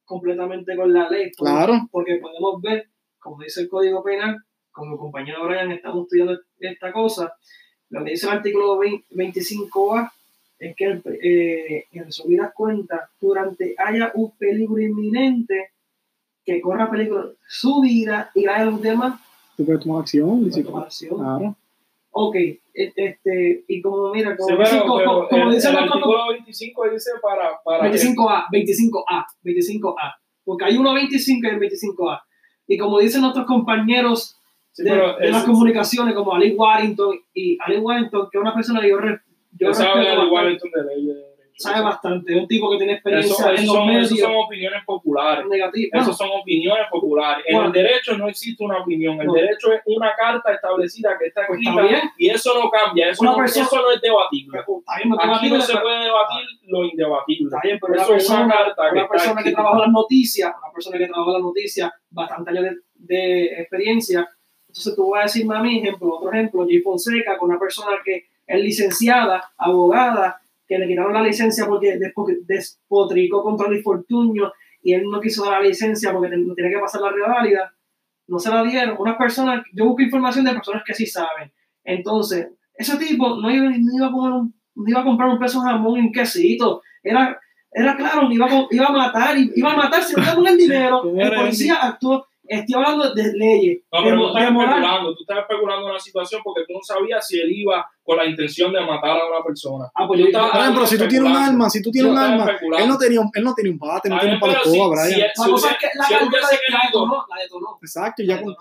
Completamente 0.08 0.75
con 0.75 0.93
la 0.93 1.08
ley. 1.08 1.31
Claro. 1.32 1.87
Porque 1.93 2.16
podemos 2.16 2.60
ver, 2.62 2.88
como 3.20 3.43
dice 3.43 3.60
el 3.60 3.69
Código 3.69 4.02
Penal, 4.02 4.38
como 4.72 4.94
el 4.94 4.99
compañero 4.99 5.44
Brian 5.46 5.70
estamos 5.70 6.05
estudiando 6.05 6.40
esta 6.58 6.93
cosa, 6.93 7.34
lo 7.90 8.02
que 8.02 8.10
dice 8.12 8.26
el 8.26 8.32
artículo 8.32 8.78
20 8.78 9.06
25A 9.14 10.10
es 10.58 10.75
que 10.75 11.00
eh, 11.22 11.84
en 11.93 12.05
resumidas 12.05 12.52
cuentas, 12.55 13.10
durante 13.20 13.75
haya 13.78 14.10
un 14.14 14.37
peligro 14.37 14.78
inminente 14.81 15.70
que 16.44 16.60
corra 16.60 16.90
peligro 16.90 17.34
su 17.46 17.81
vida 17.81 18.31
y 18.34 18.44
la 18.44 18.60
de 18.60 18.70
los 18.70 18.82
demás, 18.82 19.20
Tú 19.56 19.64
puedes 19.66 19.82
tomar 19.82 20.02
acción. 20.02 20.50
tomar 20.50 20.84
acción. 20.84 21.16
Claro. 21.16 21.56
Ok, 22.12 22.37
este, 22.96 23.64
y 23.66 23.82
como 23.82 24.10
mira, 24.12 24.36
como, 24.36 24.48
Sí, 24.48 24.54
pero, 24.56 24.82
como- 24.82 24.96
pero 24.98 25.28
como 25.28 25.48
el, 25.48 25.54
dicen 25.54 25.70
el 25.75 25.84
los- 25.84 25.90
artículo 25.92 26.28
25 26.28 26.90
dice 26.90 27.10
para, 27.22 27.50
para 27.64 27.90
25A, 27.90 28.46
25A, 28.52 29.26
25A. 29.42 30.14
Porque 30.44 30.64
hay 30.64 30.76
uno 30.76 30.94
25 30.94 31.46
y 31.46 31.50
el 31.50 31.58
25A. 31.58 32.20
Y 32.67 32.79
como 32.79 32.98
dicen 33.00 33.20
nuestros 33.22 33.46
compañeros 33.46 34.36
Sí, 34.72 34.84
de, 34.84 34.91
de 34.94 35.31
las 35.31 35.43
es- 35.43 35.44
comunicaciones, 35.44 36.14
como 36.14 36.32
Ali 36.34 36.53
Warrington, 36.55 37.19
y 37.34 37.58
Ali 37.60 37.79
Warrington, 37.79 38.29
que 38.31 38.38
es 38.38 38.43
una 38.43 38.55
persona 38.55 38.81
que 38.81 38.88
yo, 38.91 38.98
yo 39.58 39.74
sabe 39.74 40.00
respeto 40.05 40.10
al 40.12 40.17
bastante, 40.17 40.26
igual 40.26 40.44
de 40.46 40.50
derecho. 40.94 41.28
Sabe 41.58 41.82
bastante, 41.82 42.32
es 42.34 42.41
un 42.41 42.46
tipo 42.46 42.70
que 42.70 42.77
tiene 42.79 42.93
experiencia 42.94 43.34
eso 43.34 43.48
en 43.50 43.67
los 43.67 43.74
son, 43.74 43.86
medios 43.88 44.12
eso 44.12 44.17
son 44.27 44.36
opiniones 44.36 44.84
populares. 44.86 45.44
negativos. 45.46 45.91
Eso 46.03 46.12
son 46.12 46.29
opiniones 46.41 46.86
populares. 46.88 47.44
En 47.48 47.55
Bueno. 47.56 47.67
el 47.69 47.72
derecho 47.72 48.17
no 48.17 48.29
existe 48.29 48.62
una 48.65 48.79
opinión. 48.81 49.20
El 49.20 49.27
No. 49.27 49.32
derecho 49.32 49.72
es 49.72 49.81
una 49.86 50.12
carta 50.17 50.53
establecida 50.53 51.19
que 51.19 51.27
está 51.27 51.43
Pues 51.48 51.58
escrita 51.60 51.82
bien. 51.82 52.00
y 52.17 52.31
eso 52.31 52.55
no 52.62 52.70
cambia. 52.70 53.10
Eso, 53.10 53.22
Una 53.22 53.32
no, 53.32 53.36
persona- 53.38 53.67
eso 53.67 53.77
no 53.82 53.91
es 53.91 54.00
debatible. 54.00 54.58
Está 54.60 54.96
bien, 54.96 55.08
no 55.08 55.17
Aquí 55.34 55.48
no 55.50 55.60
se 55.60 55.77
puede 55.79 56.05
debatir 56.05 56.46
lo 56.69 56.84
indebatible. 56.84 57.44
Está 57.48 57.60
bien, 57.65 57.79
pero 57.81 57.93
una 57.93 58.03
Eso 58.03 58.15
es 58.15 58.19
persona, 58.24 58.44
una 58.44 58.55
carta 58.56 58.82
que 58.93 58.98
una 58.98 59.08
persona 59.08 59.43
que 59.43 59.53
trabaja 59.53 59.79
las 59.81 59.88
noticias, 59.91 60.53
una 60.62 60.72
persona 60.72 60.98
que 60.98 61.06
trabaja 61.06 61.32
las 61.32 61.43
noticias, 61.43 61.93
bastante 62.10 62.50
años 62.50 62.65
de, 62.65 62.77
de 62.94 63.44
experiencia. 63.62 64.29
Entonces 64.69 64.94
tú 64.94 65.10
vas 65.10 65.20
a 65.20 65.22
decirme 65.24 65.56
a 65.56 65.60
mí, 65.60 65.79
ejemplo, 65.79 66.15
otro 66.17 66.31
ejemplo, 66.31 66.65
Jay 66.67 66.81
Fonseca, 66.82 67.36
con 67.36 67.50
una 67.50 67.58
persona 67.58 67.96
que 68.05 68.27
es 68.46 68.60
licenciada, 68.60 69.43
abogada, 69.56 70.41
que 70.69 70.79
le 70.79 70.87
quitaron 70.87 71.13
la 71.15 71.22
licencia 71.22 71.67
porque 71.67 71.98
despo- 71.98 72.37
despotricó 72.46 73.43
contra 73.43 73.69
Luis 73.69 73.82
Fortuño 73.82 74.53
y 74.82 74.93
él 74.93 75.05
no 75.10 75.20
quiso 75.20 75.44
dar 75.44 75.63
la 75.63 75.69
licencia 75.69 76.13
porque 76.13 76.29
ten- 76.29 76.55
tenía 76.55 76.70
que 76.72 76.81
pasar 76.81 77.01
la 77.01 77.10
reválida, 77.10 77.75
no 78.29 78.39
se 78.39 78.51
la 78.51 78.63
dieron. 78.63 78.96
Unas 78.98 79.17
personas, 79.17 79.65
yo 79.72 79.87
busco 79.87 80.03
información 80.03 80.44
de 80.44 80.53
personas 80.53 80.82
que 80.87 80.94
sí 80.94 81.06
saben. 81.06 81.51
Entonces, 81.84 82.48
ese 82.75 82.96
tipo 82.98 83.37
no 83.41 83.51
iba, 83.51 83.65
no 83.70 83.96
iba 83.96 84.06
a, 84.08 84.13
comer 84.13 84.32
un- 84.32 84.55
no 84.75 84.84
iba 84.89 85.01
a 85.01 85.05
comprar 85.05 85.31
un 85.31 85.39
peso 85.39 85.60
de 85.63 85.70
jamón 85.70 85.98
y 85.98 86.03
un 86.03 86.13
quesito. 86.13 86.82
Era, 87.03 87.41
era 87.72 87.96
claro, 87.96 88.31
iba 88.31 88.46
a, 88.46 88.67
iba 88.70 88.87
a 88.87 88.93
matar, 88.93 89.37
iba 89.39 89.72
a 89.72 89.77
matar 89.77 90.03
le 90.17 90.22
daban 90.22 90.46
el 90.46 90.56
dinero. 90.58 91.03
El 91.22 91.31
policía 91.41 91.75
actuó 91.82 92.27
Estoy 92.48 92.74
hablando 92.74 93.14
de 93.14 93.32
leyes. 93.34 93.78
No, 93.93 93.98
de, 93.98 94.05
pero 94.05 94.17
tú 94.17 94.22
mo- 94.22 94.28
estás 94.28 94.43
de 94.43 94.48
especulando, 94.48 95.14
tú 95.14 95.20
estás 95.22 95.38
especulando 95.38 95.86
una 95.86 96.00
situación 96.00 96.40
porque 96.43 96.62
tú 96.67 96.72
no 96.72 96.81
sabías 96.82 97.26
si 97.26 97.38
él 97.40 97.50
iba 97.52 97.86
con 98.02 98.17
la 98.17 98.24
intención 98.24 98.72
de 98.72 98.81
matar 98.81 99.19
a 99.20 99.26
una 99.28 99.44
persona. 99.44 99.84
Ah, 99.94 100.06
pues 100.06 100.19
Tú 100.19 100.22
yo- 100.24 100.26
estabas 100.28 100.50
Por 100.52 100.60
ejemplo, 100.60 100.86
si 100.86 100.98
tú 100.98 101.08
tienes 101.08 101.31
un 101.31 101.36
arma, 101.36 101.69
si 101.70 101.82
tú 101.82 101.90
tienes 101.90 102.10
un 102.10 102.17
estaba 102.19 102.32
arma, 102.43 102.58
él 102.78 102.88
no 102.88 102.96
tenía 102.98 103.20
un, 103.20 103.31
él 103.34 103.44
no 103.44 103.55
tenía 103.55 103.72
un 103.72 103.78
bate, 103.78 104.08
no 104.08 104.19
tenía 104.19 104.34
un 104.34 104.40
de 104.40 104.56
si- 104.64 104.70
si 104.70 104.78
Brian. 104.78 105.20
La 105.36 105.48
cosa 105.50 105.70
es 105.70 105.76
que 106.60 106.72
la 106.72 106.81
detonó, 106.86 107.26
la 107.28 107.43
detonó. 107.43 107.78
Exacto, 107.82 108.22
ya, 108.22 108.40
tú 108.43 108.55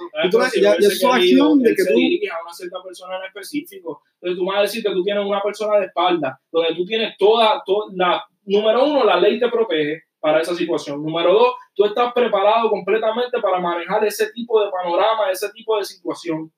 ya, 0.61 0.73
es 0.73 1.03
acción 1.05 1.59
de 1.63 1.75
que 1.75 1.83
tú. 1.85 1.91
a 1.93 2.43
una 2.43 2.53
cierta 2.53 2.77
persona 2.83 3.17
en 3.17 3.23
específico. 3.23 4.03
Entonces 4.15 4.37
tú 4.37 4.43
me 4.43 4.49
vas 4.51 4.59
a 4.59 4.61
decir 4.63 4.83
que 4.83 4.91
tú 4.91 5.03
tienes 5.03 5.25
una 5.25 5.41
persona 5.41 5.77
de 5.79 5.85
espalda, 5.85 6.39
donde 6.51 6.75
tú 6.75 6.85
tienes 6.85 7.15
toda, 7.17 7.61
toda 7.65 7.87
la, 7.95 8.23
número 8.45 8.85
uno, 8.85 9.03
la 9.05 9.17
ley 9.19 9.39
te 9.39 9.47
protege 9.49 10.03
para 10.19 10.41
esa 10.41 10.55
situación. 10.55 11.03
Número 11.03 11.33
dos, 11.33 11.55
tú 11.75 11.85
estás 11.85 12.13
preparado 12.13 12.69
completamente 12.69 13.39
para 13.39 13.59
manejar 13.59 14.03
ese 14.05 14.31
tipo 14.31 14.63
de 14.63 14.71
panorama, 14.71 15.29
ese 15.31 15.49
tipo 15.51 15.77
de 15.77 15.85
situación. 15.85 16.51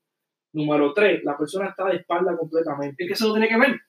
Número 0.53 0.93
tres, 0.93 1.23
la 1.23 1.37
persona 1.37 1.69
está 1.69 1.85
de 1.85 1.97
espalda 1.97 2.35
completamente. 2.37 3.03
Es 3.03 3.07
que 3.07 3.13
eso 3.13 3.27
no 3.27 3.33
tiene 3.33 3.49
que 3.49 3.57
ver. 3.57 3.79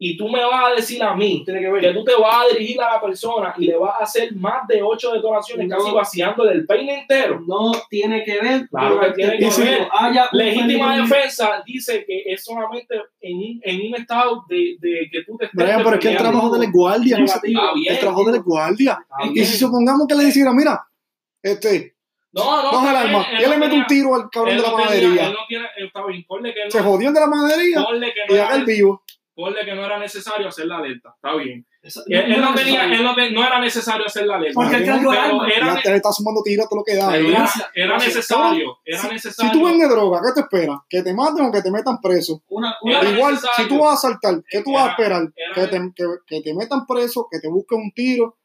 Y 0.00 0.16
tú 0.16 0.28
me 0.28 0.44
vas 0.44 0.70
a 0.70 0.74
decir 0.76 1.02
a 1.02 1.12
mí 1.16 1.42
Tiene 1.44 1.60
que 1.60 1.80
que 1.80 1.92
tú 1.92 2.04
te 2.04 2.14
vas 2.14 2.44
a 2.44 2.52
dirigir 2.52 2.80
a 2.80 2.94
la 2.94 3.00
persona 3.00 3.52
y 3.58 3.64
le 3.66 3.76
vas 3.76 3.96
a 4.00 4.04
hacer 4.04 4.32
más 4.36 4.66
de 4.68 4.80
ocho 4.80 5.10
detonaciones, 5.12 5.66
No. 5.68 5.76
casi 5.76 5.90
vaciándole 5.90 6.52
el 6.52 6.66
peine 6.66 7.00
entero. 7.00 7.40
No 7.46 7.72
tiene 7.90 8.22
que 8.24 8.40
ver. 8.40 8.68
Claro 8.68 9.00
que 9.00 9.10
tiene 9.12 9.38
que 9.38 9.46
no 9.46 9.56
ver. 9.56 9.88
Legítima 10.32 10.88
peligro. 10.94 11.02
defensa 11.08 11.62
dice 11.66 12.04
que 12.06 12.22
es 12.26 12.44
solamente 12.44 12.94
en 13.20 13.36
un, 13.38 13.60
en 13.64 13.86
un 13.88 13.94
estado 14.00 14.44
de, 14.48 14.76
de 14.78 15.08
que 15.10 15.24
tú 15.24 15.36
te 15.36 15.46
estés 15.46 15.58
Brian, 15.58 15.82
pero 15.82 15.94
es 15.96 16.00
que 16.00 16.10
el 16.10 16.16
trabajo 16.16 16.50
de 16.56 16.64
la 16.66 16.70
guardia, 16.72 17.18
no 17.18 17.26
se- 17.26 17.34
Negativo. 17.48 17.60
Está 17.60 17.74
bien. 17.74 17.92
el 17.94 17.98
trabajo 18.00 18.24
de 18.24 18.32
la 18.32 18.38
guardia. 18.38 18.98
Y 19.34 19.44
si 19.44 19.56
supongamos 19.58 20.06
que 20.06 20.14
le 20.14 20.24
dijera, 20.26 20.52
mira, 20.52 20.80
este, 21.42 21.94
No, 22.32 22.62
no, 22.62 22.70
coge 22.70 22.90
el 22.90 22.96
arma, 22.96 23.26
él 23.32 23.36
él 23.44 23.50
le 23.50 23.56
no 23.56 23.64
mete 23.64 23.74
un 23.74 23.86
tiro 23.86 24.14
al 24.14 24.30
cabrón 24.30 24.52
él 24.54 24.56
de 24.58 24.62
la 24.62 24.70
no 24.70 24.76
tenía-. 24.86 25.26
Él 25.26 25.32
no 25.32 25.38
tiene, 25.48 25.66
está 25.78 26.06
bien, 26.06 26.24
ponle 26.28 26.54
que 26.54 26.70
Se 26.70 26.78
no, 26.78 26.84
jodió 26.84 27.08
el 27.08 27.14
de 27.14 27.20
la 27.20 27.26
panadería 27.30 27.84
ponle 27.84 28.12
que 28.14 28.20
no 28.28 28.36
y 28.36 28.38
haga 28.38 28.54
el 28.56 28.64
vivo. 28.64 29.02
Ponle 29.38 29.64
que 29.64 29.72
no 29.74 29.84
era 29.84 29.98
necesario 30.00 30.48
hacer 30.48 30.66
la 30.66 30.78
alerta. 30.78 31.14
Está 31.14 31.36
bien. 31.36 31.64
Eso- 31.80 32.02
Él, 32.06 32.32
él 32.32 32.40
no 32.40 32.52
tenía, 32.54 32.86
él 32.86 33.04
no, 33.04 33.14
te- 33.14 33.30
no 33.30 33.46
era 33.46 33.60
necesario 33.60 34.04
hacer 34.04 34.26
la 34.26 34.34
alerta. 34.34 34.54
Porque 34.60 34.76
él 34.76 34.84
cargó 34.84 35.12
el 35.12 35.18
pero 35.18 35.36
arma. 35.36 35.48
era, 35.48 35.74
Ya 35.76 35.82
te 35.82 35.90
le 35.90 35.96
está 35.96 36.10
sumando 36.12 36.42
tiros 36.42 36.66
a 36.66 36.68
todo 36.68 36.80
lo 36.80 36.84
que 36.84 36.96
da. 36.96 37.16
era, 37.16 37.48
era 37.74 37.98
necesario. 37.98 38.78
Era 38.84 38.98
Si 39.00 39.08
necesario. 39.08 39.52
tú 39.52 39.64
vendes 39.64 39.88
droga, 39.88 40.20
¿qué 40.26 40.32
te 40.34 40.40
espera? 40.40 40.82
¿Que 40.88 41.02
te 41.02 41.14
maten 41.14 41.44
o 41.46 41.52
que 41.52 41.62
te 41.62 41.70
metan 41.70 42.00
preso? 42.00 42.42
Una, 42.48 42.74
Era 42.84 43.00
una, 43.00 43.10
Igual, 43.10 43.34
necesario. 43.34 43.64
si 43.64 43.68
tú 43.68 43.78
vas 43.80 43.94
a 43.94 44.08
saltar, 44.08 44.42
¿qué 44.50 44.62
tú 44.62 44.72
vas 44.72 44.82
a 44.82 44.84
Era- 44.86 44.92
esperar? 44.94 45.22
era- 45.36 45.54
Que 45.54 45.66
te, 45.68 45.92
que, 45.94 46.04
que 46.26 46.40
te 46.42 46.54
metan 46.54 46.84
preso, 46.86 47.28
que 47.30 47.38
te 47.38 47.48
busquen 47.48 47.78
un 47.80 47.92
tiro. 47.92 48.36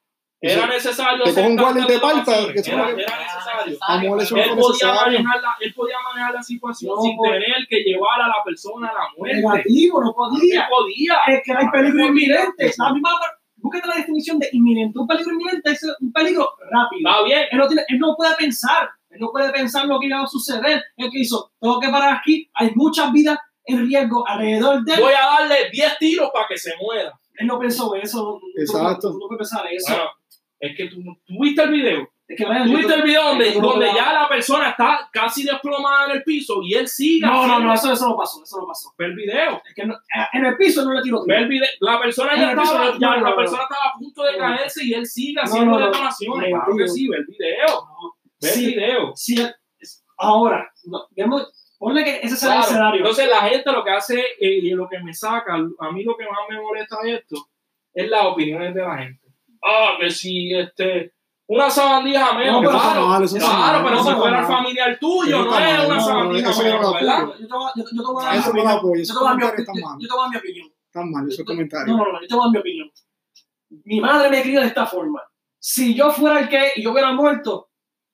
Era 0.45 0.67
necesario. 0.67 1.23
Te 1.23 1.41
un 1.41 1.55
guardia 1.55 1.85
que 1.88 1.93
eso 1.95 2.71
Era, 2.73 2.89
era 2.89 2.95
necesario. 2.95 3.77
Amor, 3.88 4.21
eso 4.21 4.35
Él 4.35 4.50
no 4.50 4.55
podía, 4.55 4.69
necesario. 4.71 5.19
manejar 5.19 5.41
la, 5.41 5.55
él 5.62 5.73
podía 5.73 5.95
manejar 6.09 6.33
la 6.33 6.43
situación 6.43 6.95
No, 6.95 7.01
sin 7.01 7.15
por- 7.15 7.29
tener 7.29 7.55
que 7.69 7.77
llevar 7.77 8.21
a 8.21 8.27
la 8.27 8.35
persona 8.43 8.89
a 8.89 8.93
la 8.93 9.07
muerte. 9.17 9.38
negativo, 9.38 10.03
no 10.03 10.13
podía. 10.13 10.67
podía. 10.69 11.13
Es 11.27 11.41
que 11.45 11.53
hay 11.53 11.69
peligro 11.69 12.05
inminente. 12.07 12.73
La 12.77 12.91
misma, 12.93 13.09
búsquete 13.55 13.88
la 13.88 13.95
definición 13.95 14.39
de 14.39 14.50
inminente. 14.51 15.00
Un 15.00 15.07
peligro 15.07 15.31
inminente 15.31 15.71
es 15.71 15.81
un 16.01 16.12
peligro 16.12 16.50
rápido. 16.69 17.09
Está 17.09 17.23
bien. 17.23 17.41
Él 17.51 17.57
no, 17.57 17.67
tiene, 17.67 17.83
él 17.88 18.00
no 18.00 18.15
puede 18.17 18.35
pensar. 18.35 18.89
Él 19.09 19.19
no 19.21 19.31
puede 19.31 19.50
pensar 19.51 19.85
lo 19.85 20.00
que 20.00 20.07
iba 20.07 20.21
a 20.21 20.27
suceder. 20.27 20.83
Él 20.97 21.09
que 21.12 21.19
hizo, 21.19 21.51
tengo 21.62 21.79
que 21.79 21.88
parar 21.89 22.15
aquí. 22.17 22.50
Hay 22.55 22.71
muchas 22.75 23.12
vidas 23.13 23.38
en 23.65 23.88
riesgo 23.88 24.27
alrededor 24.27 24.83
de 24.83 24.93
él. 24.95 25.00
Voy 25.00 25.13
a 25.13 25.25
darle 25.39 25.69
10 25.71 25.97
tiros 26.00 26.29
para 26.33 26.47
que 26.47 26.57
se 26.57 26.71
muera. 26.81 27.13
Él 27.35 27.47
no 27.47 27.57
pensó 27.57 27.95
eso. 27.95 28.39
no- 28.41 28.62
Exacto. 28.62 29.09
No, 29.12 29.19
no 29.19 29.27
puede 29.27 29.38
pensar 29.38 29.63
eso. 29.71 29.93
Bueno, 29.93 30.09
es 30.70 30.77
que 30.77 30.88
tú, 30.88 31.01
tú 31.25 31.34
viste 31.41 31.62
el 31.63 31.72
video. 31.72 32.10
es 32.27 32.38
que 32.38 32.46
Tú 32.46 32.77
viste 32.77 32.93
el 32.93 33.01
video 33.03 33.24
donde, 33.29 33.51
donde 33.51 33.88
ya 33.93 34.13
la 34.13 34.29
persona 34.29 34.70
está 34.70 35.10
casi 35.12 35.43
desplomada 35.43 36.05
en 36.05 36.12
el 36.17 36.24
piso 36.24 36.62
y 36.63 36.74
él 36.74 36.88
sigue. 36.88 37.25
No, 37.27 37.46
no, 37.46 37.60
no, 37.60 37.74
eso, 37.74 37.91
eso 37.91 38.08
no 38.10 38.15
pasó. 38.17 38.41
Eso 38.43 38.62
no 38.62 38.67
pasó. 38.67 38.93
Ve 38.98 39.05
el 39.05 39.15
video. 39.15 39.62
Es 39.67 39.74
que 39.75 39.86
no- 39.86 39.98
en 40.34 40.46
el 40.46 40.55
piso 40.58 40.84
no 40.86 40.93
le 40.93 41.01
tiró. 41.01 41.24
Ve 41.25 41.36
el 41.38 41.48
video. 41.48 41.67
La 41.82 42.00
persona 42.00 42.34
En 42.34 42.39
ya 42.41 42.50
estaba, 42.51 42.86
no- 42.91 43.00
ya 43.00 43.15
no, 43.17 43.29
la 43.29 43.36
persona 43.36 43.63
estaba 43.63 43.84
a 43.93 44.00
punto 44.00 44.24
de 44.24 44.38
caerse 44.38 44.86
y 44.86 44.93
él 44.93 45.05
sigue 45.05 45.39
haciendo 45.41 45.77
detonaciones. 45.77 46.50
Claro 46.50 46.75
que 46.77 46.88
sí, 46.88 47.08
ve 47.10 47.17
el 47.17 47.25
video. 47.25 47.88
Ve 48.41 48.50
el 48.53 48.60
video. 48.65 49.12
Sí, 49.15 49.36
es- 49.79 50.03
ahora, 50.17 50.72
vemos, 51.12 51.51
ponle 51.77 52.03
que 52.05 52.20
ese 52.24 52.38
Claro. 52.46 52.60
el 52.62 52.65
escenario. 52.65 53.00
Entonces 53.00 53.29
la 53.29 53.41
gente 53.50 53.72
lo 53.72 53.84
que 53.84 53.91
hace 53.91 54.20
eh, 54.39 54.60
y 54.63 54.70
lo 54.72 54.88
que 54.88 55.00
me 55.00 55.13
saca, 55.13 55.55
a 55.55 55.91
mí 55.91 56.03
lo 56.03 56.15
que 56.15 56.24
más 56.25 56.39
me 56.50 56.62
molesta 56.62 56.98
de 57.03 57.15
esto 57.15 57.36
es 57.93 58.10
las 58.10 58.25
opiniones 58.25 58.74
de 58.74 58.82
la 58.82 58.98
gente. 58.98 59.22
Ah, 59.65 59.96
que 60.00 60.10
si 60.10 60.53
este 60.53 61.13
una 61.48 61.70
sabandija 61.70 62.34
menos, 62.34 62.62
No, 62.63 62.70
claro, 62.70 63.08
mal, 63.08 63.24
eso 63.24 63.38
claro, 63.38 63.60
mal, 63.60 63.84
pero 63.84 63.96
eso 64.01 64.10
si 64.10 64.15
fuera 64.15 64.39
el 64.39 64.48
mal. 64.48 64.51
familiar 64.58 64.98
tuyo, 65.00 65.38
no 65.43 65.43
es 65.43 65.50
mal, 65.50 65.86
una 65.86 65.96
no, 65.96 66.01
sabandija 66.01 66.50
no 66.51 66.63
menos, 66.63 66.93
¿verdad? 66.93 67.20
yo, 67.39 67.48
te 67.48 67.53
voy, 67.53 68.24
a 68.24 68.25
dar 68.27 68.36
Eso 68.38 68.53
mi 68.53 68.62
no 68.63 68.63
opinión. 68.63 68.77
apoyo, 68.79 68.96
Yo 68.96 69.01
esos 69.01 69.15
te 69.15 69.20
voy 69.20 69.27
a 69.27 69.29
dar 69.29 69.36
mi 69.36 69.41
comentarios 69.41 69.86
mal. 69.86 69.98
Mal 71.12 71.25
No, 71.27 71.46
comentarios. 71.46 71.98
no, 71.98 72.12
no, 72.12 72.22
yo 72.22 72.27
te 72.27 72.34
voy 72.36 72.41
a 72.41 72.46
dar 72.46 72.51
mi 72.51 72.58
opinión. 72.60 72.91
Mi 73.86 74.01
madre 74.01 74.29
me 74.29 74.41
crió 74.41 74.62
de 74.62 74.67
esta 74.67 74.86
forma. 74.86 75.22
Si 75.60 75.93
yo 75.96 76.12
fuera 76.12 76.39
el 76.39 76.50
que 76.50 76.74
y 76.75 76.84
yo 76.84 76.91
hubiera 76.91 77.12
muerto, 77.13 77.70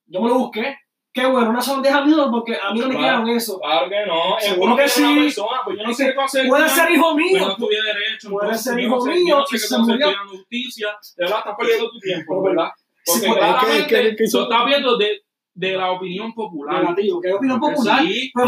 yo 0.06 0.22
me 0.22 0.30
lo 0.30 0.36
busqué. 0.40 0.78
Qué 1.12 1.26
bueno, 1.26 1.50
una 1.50 1.62
sondeja 1.62 2.06
mía 2.06 2.26
porque 2.30 2.56
a 2.56 2.72
mí 2.72 2.80
no 2.80 2.88
me 2.88 2.96
Claro. 2.96 3.24
criaron 3.24 3.30
eso. 3.30 3.60
Claro 3.60 3.90
que 3.90 4.06
no, 4.06 4.36
Seguro 4.40 4.76
que 4.76 4.82
una 4.84 4.88
sí. 4.90 5.16
persona, 5.20 5.62
pues 5.66 5.78
yo 5.78 5.84
no 5.84 5.94
sé 5.94 6.14
que 6.14 6.22
hacer. 6.22 6.48
Puede 6.48 6.70
ser 6.70 6.92
hijo 6.92 7.12
Pues 7.14 7.16
mío. 7.32 7.48
no 7.48 7.56
tuviera 7.56 7.84
derecho, 7.86 8.30
Puede 8.30 8.46
entonces, 8.46 8.64
ser 8.74 8.80
hijo 8.80 8.96
no 8.96 9.02
sé, 9.02 9.10
mío 9.12 9.38
no 9.40 9.46
sé 9.48 9.58
se 9.60 9.78
murió. 9.80 10.08
justicia, 10.30 10.88
de 11.18 11.24
verdad 11.26 11.40
estás 11.40 11.56
perdiendo 11.58 11.90
tu 11.90 12.00
tiempo, 12.00 12.44
¿verdad? 12.44 12.70
Porque 13.06 13.26
claramente 13.26 13.88
que- 13.88 14.08
es 14.10 14.16
que- 14.18 14.30
tú 14.32 14.42
estás 14.44 14.66
viendo 14.66 14.98
de, 14.98 15.24
de 15.56 15.72
la 15.74 15.92
opinión 15.92 16.34
popular. 16.34 16.96
Que 16.96 17.12
opinión 17.34 17.60
Porque 17.60 17.76
popular. 17.76 18.02
sí, 18.04 18.32
pero 18.34 18.48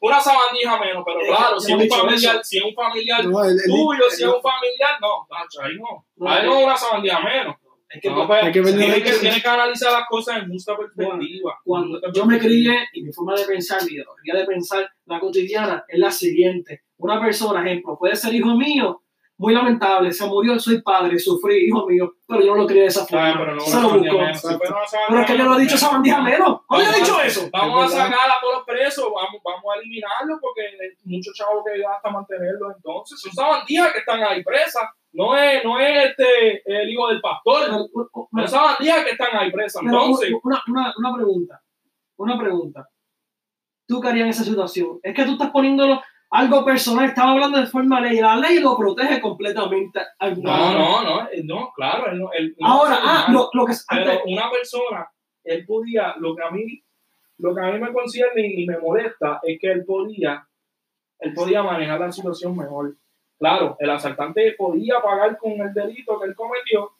una 0.00 0.20
sabandija 0.20 0.78
menos, 0.80 1.02
pero 1.06 1.20
claro, 1.26 1.60
si 1.60 1.72
es 1.72 1.78
un 1.78 1.88
familiar, 1.88 2.40
si 2.44 2.58
es 2.58 2.64
un 2.64 2.74
familiar 2.74 3.22
tuyo, 3.22 4.04
si 4.10 4.22
es 4.24 4.28
un 4.28 4.42
familiar, 4.42 4.98
no, 5.00 5.26
tacho, 5.28 5.62
ahí 5.62 5.76
no. 5.78 6.04
No, 6.16 6.28
Ahí 6.30 6.44
no 6.44 6.58
es 6.58 6.64
una 6.64 6.76
sabandija 6.76 7.20
menos. 7.20 7.56
Es 7.90 8.02
que 8.02 8.10
No, 8.10 8.26
pues, 8.26 8.44
hay 8.44 8.52
que 8.52 9.48
analizar 9.48 9.92
las 9.92 10.06
cosas 10.08 10.42
en 10.42 10.50
justa 10.50 10.76
perspectiva. 10.76 11.58
cuando 11.64 12.00
yo 12.12 12.26
me 12.26 12.38
crié 12.38 12.86
y 12.92 13.02
mi 13.02 13.12
forma 13.12 13.34
de 13.34 13.44
pensar, 13.46 13.82
mi 13.84 13.92
ideología 13.92 14.34
de 14.34 14.44
pensar, 14.44 14.90
la 15.06 15.18
cotidiana, 15.18 15.84
es 15.88 15.98
la 15.98 16.10
siguiente. 16.10 16.82
Una 16.98 17.20
persona, 17.20 17.64
ejemplo, 17.64 17.96
puede 17.98 18.14
ser 18.16 18.34
hijo 18.34 18.54
mío, 18.56 19.02
muy 19.40 19.54
lamentable, 19.54 20.10
se 20.12 20.26
murió, 20.26 20.58
soy 20.58 20.82
padre, 20.82 21.16
sufrí, 21.18 21.68
hijo 21.68 21.86
mío, 21.86 22.12
pero 22.26 22.40
yo 22.42 22.56
no 22.56 22.62
lo 22.62 22.66
crié 22.66 22.82
de 22.82 22.88
esa 22.88 23.02
Ah, 23.04 23.06
pero 23.08 23.36
forma. 23.38 23.54
no 23.54 23.60
Se 23.60 23.70
una 23.70 23.80
lo 23.82 23.88
sabandija 23.88 24.12
buscó. 24.12 24.24
menos. 24.26 24.40
Si 24.40 24.46
fuera 24.56 24.76
una 24.76 24.86
sabandija 24.86 25.06
Pero 25.08 25.20
es 25.20 25.26
que 25.30 25.38
yo 25.38 25.44
no 25.44 25.56
he 25.56 25.60
dicho 25.62 25.74
esa 25.76 25.88
bandija 25.90 26.20
menos. 26.22 26.60
¿Cuándo 26.66 26.84
yo 26.84 26.90
he 26.90 26.92
Vamos 26.92 27.08
dicho 27.08 27.18
a- 27.18 27.24
eso? 27.26 27.48
Vamos 27.52 27.86
a 27.86 27.96
sacar 27.96 28.28
a 28.30 28.40
todos 28.42 28.54
los 28.56 28.64
presos, 28.66 29.04
vamos, 29.14 29.40
vamos 29.44 29.64
a 29.72 29.78
eliminarlos 29.78 30.38
porque 30.42 30.60
hay 30.62 30.90
muchos 31.04 31.32
chavos 31.34 31.62
que 31.64 31.80
hasta 31.86 32.10
mantenerlos 32.10 32.72
entonces. 32.76 33.20
Son 33.20 33.32
sabandijas 33.32 33.92
que 33.92 33.98
están 34.00 34.22
ahí 34.24 34.42
presas. 34.42 34.82
No 35.12 35.36
es, 35.36 35.64
no 35.64 35.80
es 35.80 36.06
este, 36.06 36.62
el 36.64 36.90
hijo 36.90 37.08
del 37.08 37.20
pastor. 37.20 37.64
Pero, 37.66 38.46
Son 38.46 38.48
sabandijas 38.48 39.04
que 39.04 39.10
están 39.10 39.36
ahí 39.36 39.50
presas. 39.50 39.82
Entonces, 39.82 40.32
una, 40.42 40.62
una, 40.68 40.94
una 40.96 41.14
pregunta, 41.14 41.62
una 42.16 42.38
pregunta. 42.38 42.88
¿Tú 43.86 44.00
qué 44.00 44.08
harías 44.08 44.24
en 44.24 44.30
esa 44.30 44.44
situación? 44.44 45.00
Es 45.02 45.14
que 45.14 45.24
tú 45.24 45.32
estás 45.32 45.50
poniéndolo 45.50 46.02
algo 46.30 46.64
personal, 46.64 47.06
estaba 47.06 47.32
hablando 47.32 47.58
de 47.58 47.66
forma 47.66 48.00
ley, 48.00 48.20
la 48.20 48.36
ley 48.36 48.60
lo 48.60 48.76
protege 48.76 49.20
completamente 49.20 50.00
al 50.18 50.42
no, 50.42 50.72
no, 50.72 51.02
no, 51.02 51.30
eh, 51.30 51.42
no, 51.42 51.72
claro. 51.74 52.10
Él 52.10 52.18
no, 52.18 52.30
él 52.32 52.54
no 52.58 52.66
Ahora, 52.68 52.96
hace 52.96 53.04
ah, 53.06 53.26
lo, 53.30 53.48
lo 53.54 53.64
que 53.64 53.72
Pero 53.88 54.10
antes, 54.10 54.20
una 54.26 54.50
persona, 54.50 55.10
él 55.42 55.64
podía, 55.66 56.14
lo 56.18 56.36
que 56.36 56.42
a 56.42 56.50
mí, 56.50 56.82
lo 57.38 57.54
que 57.54 57.60
a 57.62 57.72
mí 57.72 57.78
me 57.78 57.92
concierne 57.92 58.46
y 58.46 58.66
me 58.66 58.78
molesta 58.78 59.40
es 59.42 59.58
que 59.58 59.72
él 59.72 59.84
podía, 59.86 60.46
él 61.20 61.32
podía 61.32 61.62
manejar 61.62 62.00
la 62.00 62.12
situación 62.12 62.56
mejor. 62.56 62.94
Claro, 63.38 63.76
el 63.78 63.90
asaltante 63.90 64.52
podía 64.58 65.00
pagar 65.00 65.38
con 65.38 65.52
el 65.52 65.72
delito 65.72 66.18
que 66.18 66.26
él 66.26 66.34
cometió 66.34 66.90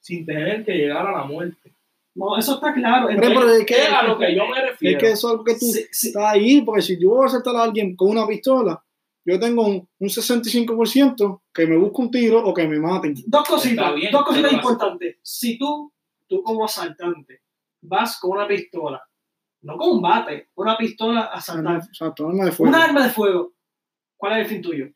sin 0.00 0.24
tener 0.24 0.64
que 0.64 0.72
llegar 0.74 1.06
a 1.06 1.12
la 1.12 1.24
muerte. 1.24 1.74
no, 2.14 2.36
eso 2.36 2.54
está 2.54 2.72
claro. 2.74 3.08
Pero 3.08 3.48
es 3.50 3.64
que, 3.66 3.74
Es 3.74 3.92
a 3.92 4.02
lo 4.04 4.18
que 4.18 4.34
yo 4.34 4.46
me 4.46 4.60
refiero. 4.60 4.98
es 4.98 5.02
que 5.02 5.10
eso 5.12 5.28
es 5.28 5.32
algo 5.32 5.44
que 5.44 5.54
tú 5.54 5.66
Sí, 5.66 5.84
sí. 5.90 6.08
estás 6.08 6.24
ahí, 6.24 6.62
porque 6.62 6.82
si 6.82 7.00
yo 7.00 7.10
voy 7.10 7.24
a 7.24 7.26
asaltar 7.26 7.56
a 7.56 7.62
alguien 7.64 7.96
con 7.96 8.10
una 8.10 8.26
pistola, 8.26 8.82
yo 9.24 9.38
tengo 9.38 9.64
un, 9.66 9.88
un 9.98 10.08
65% 10.08 11.42
que 11.52 11.66
me 11.66 11.76
busque 11.76 12.02
un 12.02 12.10
tiro 12.10 12.44
o 12.44 12.52
que 12.52 12.66
me 12.66 12.78
maten. 12.78 13.14
Dos 13.26 13.48
cositas, 13.48 13.94
bien, 13.94 14.10
dos 14.12 14.24
cositas 14.24 14.52
importantes. 14.52 15.16
Si 15.22 15.58
tú, 15.58 15.92
tú 16.28 16.42
como 16.42 16.64
asaltante, 16.64 17.40
vas 17.80 18.18
con 18.20 18.32
una 18.32 18.46
pistola, 18.48 19.02
no 19.62 19.76
con 19.76 19.96
un 19.96 20.02
bate, 20.02 20.48
una 20.56 20.76
pistola 20.76 21.22
a 21.22 21.34
asaltar, 21.34 21.76
Exacto, 21.76 22.28
arma 22.28 22.44
de 22.46 22.52
fuego. 22.52 22.68
un 22.76 22.80
arma 22.82 23.04
de 23.04 23.10
fuego, 23.10 23.52
¿cuál 24.16 24.32
es 24.34 24.38
el 24.40 24.46
fin 24.46 24.62
tuyo? 24.62 24.86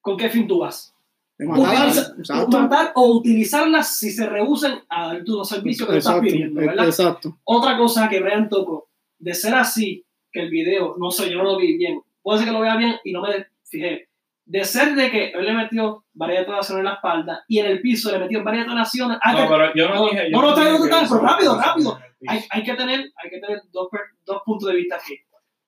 ¿Con 0.00 0.16
qué 0.16 0.28
fin 0.30 0.46
tú 0.46 0.58
vas? 0.60 0.94
De 1.38 1.46
exacto. 1.46 2.58
matar 2.60 2.92
o 2.96 3.16
utilizarlas 3.16 3.98
si 3.98 4.10
se 4.10 4.26
rehusan 4.28 4.82
a 4.90 5.06
dar 5.08 5.24
tu 5.24 5.42
servicio 5.44 5.86
que 5.86 5.92
tú 5.92 5.98
estás 5.98 6.12
Exacto, 6.16 6.30
pidiendo, 6.32 6.60
eh, 6.60 6.66
¿verdad? 6.66 6.84
exacto. 6.86 7.38
Otra 7.44 7.78
cosa 7.78 8.08
que 8.10 8.20
Brian 8.20 8.48
tocó, 8.48 8.88
de 9.18 9.32
ser 9.34 9.54
así, 9.54 10.04
que 10.30 10.40
el 10.40 10.50
video, 10.50 10.96
no 10.98 11.10
sé, 11.10 11.30
yo 11.30 11.38
no 11.38 11.44
lo 11.44 11.56
vi 11.56 11.78
bien, 11.78 12.02
puede 12.22 12.38
ser 12.40 12.48
que 12.48 12.52
lo 12.52 12.60
vea 12.60 12.76
bien 12.76 12.96
y 13.04 13.12
no 13.12 13.22
me 13.22 13.46
fijé. 13.64 14.08
de 14.44 14.64
ser 14.64 14.94
de 14.94 15.10
que 15.10 15.30
él 15.30 15.44
le 15.44 15.52
metió 15.54 16.04
varias 16.12 16.40
detonaciones 16.40 16.80
en 16.80 16.84
la 16.86 16.94
espalda 16.94 17.44
y 17.48 17.58
en 17.58 17.66
el 17.66 17.80
piso 17.80 18.10
le 18.12 18.18
metió 18.18 18.44
varias 18.44 18.64
detonaciones. 18.66 19.16
hay, 19.22 19.34
No, 19.36 19.42
que, 19.42 19.48
pero 19.48 19.74
yo 19.74 19.88
no 19.88 19.94
no, 19.94 20.04
dije. 20.10 20.30
yo 20.30 20.40
no, 20.42 20.54
no, 20.54 20.74
hizo 20.74 20.88
pero 21.14 21.20
rápido, 21.22 21.58
rápido. 21.58 21.98
hay, 22.26 22.40
hay 22.50 22.62
que 22.64 22.74
tener, 22.74 23.00
hay 23.16 23.30
que 23.30 23.38
tener 23.40 23.62
dos, 23.72 23.88
dos 24.26 24.42
puntos 24.44 24.68
de 24.68 24.74
vista 24.76 24.96
aquí. 24.96 25.16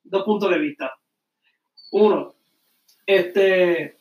Dos 0.05 0.23
puntos 0.25 0.51
de 0.51 0.59
vista. 0.59 0.91
Uno, 1.93 2.35
este, 3.07 3.99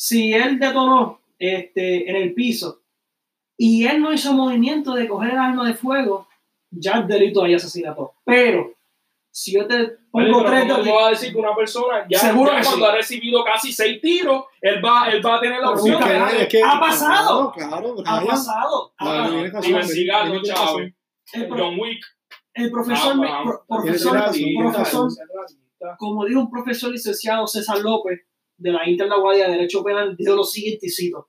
si 0.00 0.32
él 0.32 0.60
detonó 0.60 1.20
este, 1.40 2.08
en 2.08 2.14
el 2.16 2.32
piso 2.32 2.82
y 3.56 3.84
él 3.84 4.00
no 4.00 4.12
hizo 4.12 4.32
movimiento 4.32 4.94
de 4.94 5.08
coger 5.08 5.30
el 5.32 5.38
arma 5.38 5.66
de 5.66 5.74
fuego, 5.74 6.28
ya 6.70 7.00
es 7.00 7.08
delito 7.08 7.42
ahí 7.42 7.54
asesinato. 7.54 8.12
Pero 8.24 8.72
si 9.32 9.54
yo 9.54 9.66
te 9.66 9.96
pongo 10.12 10.44
tres 10.44 10.62
¿cómo 10.62 10.74
tú 10.76 10.82
delitos, 10.82 10.94
vas 10.94 11.06
a 11.06 11.10
decir 11.10 11.32
que 11.32 11.38
una 11.38 11.54
persona 11.56 12.06
ya, 12.08 12.18
Seguro 12.20 12.52
ya 12.52 12.60
que 12.60 12.66
cuando 12.66 12.86
sí. 12.86 12.92
ha 12.92 12.94
recibido 12.94 13.44
casi 13.44 13.72
seis 13.72 14.00
tiros, 14.00 14.44
él 14.60 14.84
va, 14.84 15.08
él 15.10 15.24
va 15.24 15.36
a 15.36 15.40
tener 15.40 15.60
la 15.60 15.70
opción 15.70 16.00
nunca- 16.00 16.26
de 16.32 16.42
Es 16.42 16.48
que- 16.48 16.62
ha 16.62 16.78
pasado. 16.78 17.52
Claro, 17.52 17.94
claro. 17.96 18.04
ha 18.06 18.24
pasado. 18.24 18.92
El, 21.34 21.48
John 21.50 21.78
Wick. 21.80 22.00
el 22.54 22.70
profesor, 22.70 23.12
Ah, 23.12 23.42
me- 23.44 23.52
profesor, 23.66 24.12
profesor 24.16 24.72
razón. 24.74 25.08
como 25.98 26.24
dijo 26.24 26.40
un 26.40 26.50
profesor 26.50 26.90
licenciado 26.92 27.46
César 27.46 27.78
López 27.80 28.20
de 28.58 28.72
la 28.72 28.88
Inter 28.88 29.08
La 29.08 29.18
Guardia 29.18 29.46
de 29.46 29.52
Derecho 29.52 29.82
Penal, 29.82 30.16
dijo 30.16 30.34
lo 30.34 30.44
siguiente, 30.44 30.86
y 30.86 30.90
cito, 30.90 31.28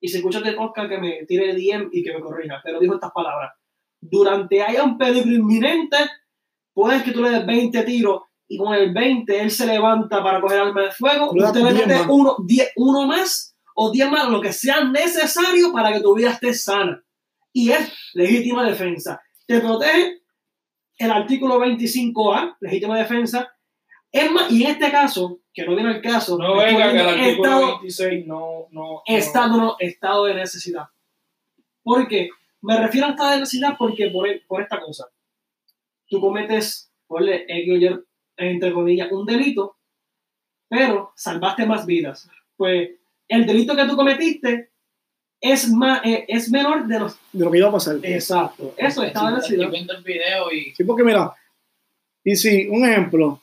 y 0.00 0.08
si 0.08 0.16
escuchas 0.18 0.42
de 0.42 0.52
podcast 0.52 0.88
que 0.88 0.98
me 0.98 1.24
tire 1.26 1.54
DM 1.54 1.88
y 1.92 2.02
que 2.02 2.12
me 2.12 2.20
corrija, 2.20 2.60
pero 2.62 2.80
dijo 2.80 2.94
estas 2.94 3.12
palabras, 3.12 3.52
durante 4.00 4.60
haya 4.62 4.82
un 4.82 4.98
peligro 4.98 5.32
inminente, 5.32 5.96
puedes 6.72 7.02
que 7.02 7.12
tú 7.12 7.22
le 7.22 7.30
des 7.30 7.46
20 7.46 7.82
tiros 7.84 8.22
y 8.48 8.58
con 8.58 8.74
el 8.74 8.92
20 8.92 9.40
él 9.40 9.50
se 9.50 9.66
levanta 9.66 10.22
para 10.22 10.40
coger 10.40 10.60
arma 10.60 10.82
de 10.82 10.90
fuego, 10.90 11.32
usted 11.32 11.60
le 11.60 11.72
10 11.72 11.86
mete 11.86 11.98
más. 12.00 12.06
uno, 12.08 12.36
10 12.44 12.72
uno 12.76 13.06
más 13.06 13.56
o 13.74 13.90
10 13.90 14.10
más, 14.10 14.28
lo 14.28 14.40
que 14.40 14.52
sea 14.52 14.84
necesario 14.84 15.72
para 15.72 15.92
que 15.92 16.00
tu 16.00 16.14
vida 16.14 16.30
esté 16.30 16.52
sana. 16.52 17.02
Y 17.52 17.70
es 17.70 17.92
legítima 18.14 18.64
defensa. 18.64 19.22
Te 19.46 19.60
protege 19.60 20.22
el 20.98 21.10
artículo 21.10 21.60
25A, 21.60 22.56
legítima 22.60 22.98
defensa. 22.98 23.52
Es 24.12 24.30
más, 24.30 24.52
y 24.52 24.62
en 24.64 24.72
este 24.72 24.90
caso, 24.90 25.40
que 25.54 25.64
no 25.64 25.74
viene 25.74 25.90
el 25.90 26.02
caso, 26.02 26.36
No 26.36 26.58
venga 26.58 26.92
que 26.92 27.00
el 27.00 27.08
artículo 27.08 27.44
estado, 27.44 27.66
26 27.80 28.26
no, 28.26 28.66
no, 28.70 29.02
estado, 29.06 29.56
no, 29.56 29.76
estado 29.78 30.26
de 30.26 30.34
necesidad. 30.34 30.84
¿Por 31.82 32.06
qué? 32.06 32.28
Me 32.60 32.78
refiero 32.78 33.06
a 33.06 33.10
estado 33.10 33.30
de 33.32 33.40
necesidad 33.40 33.76
porque 33.78 34.10
por, 34.10 34.28
por 34.46 34.60
esta 34.60 34.80
cosa. 34.80 35.06
Tú 36.08 36.20
cometes, 36.20 36.92
ponle 37.06 37.46
entre 38.36 38.72
comillas, 38.72 39.10
un 39.10 39.24
delito, 39.24 39.76
pero 40.68 41.12
salvaste 41.16 41.64
más 41.64 41.86
vidas. 41.86 42.28
Pues 42.56 42.90
el 43.28 43.46
delito 43.46 43.74
que 43.74 43.86
tú 43.86 43.96
cometiste 43.96 44.70
es, 45.40 45.70
más, 45.70 46.00
eh, 46.04 46.24
es 46.28 46.50
menor 46.50 46.86
de 46.86 47.00
los... 47.00 47.18
De 47.32 47.44
lo 47.44 47.50
que 47.50 47.58
iba 47.58 47.68
a 47.68 47.72
pasar. 47.72 47.96
Exacto. 48.02 48.74
Eso 48.76 49.02
es 49.02 49.08
estado 49.08 49.28
de 49.28 49.38
Estoy 49.38 49.56
necesidad. 49.56 49.70
viendo 49.70 49.94
el 49.94 50.02
video 50.04 50.52
y 50.52 50.74
Sí, 50.74 50.84
porque 50.84 51.02
mira, 51.02 51.34
y 52.22 52.36
si, 52.36 52.68
un 52.68 52.84
ejemplo, 52.84 53.40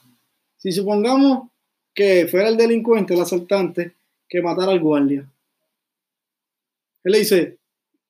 si 0.60 0.72
supongamos 0.72 1.50
que 1.96 2.28
fuera 2.30 2.48
el 2.50 2.58
delincuente, 2.58 3.14
el 3.16 3.22
asaltante, 3.22 3.94
que 4.28 4.42
matara 4.42 4.72
al 4.72 4.80
guardia. 4.80 5.26
Él 7.04 7.12
le 7.14 7.20
dice, 7.20 7.58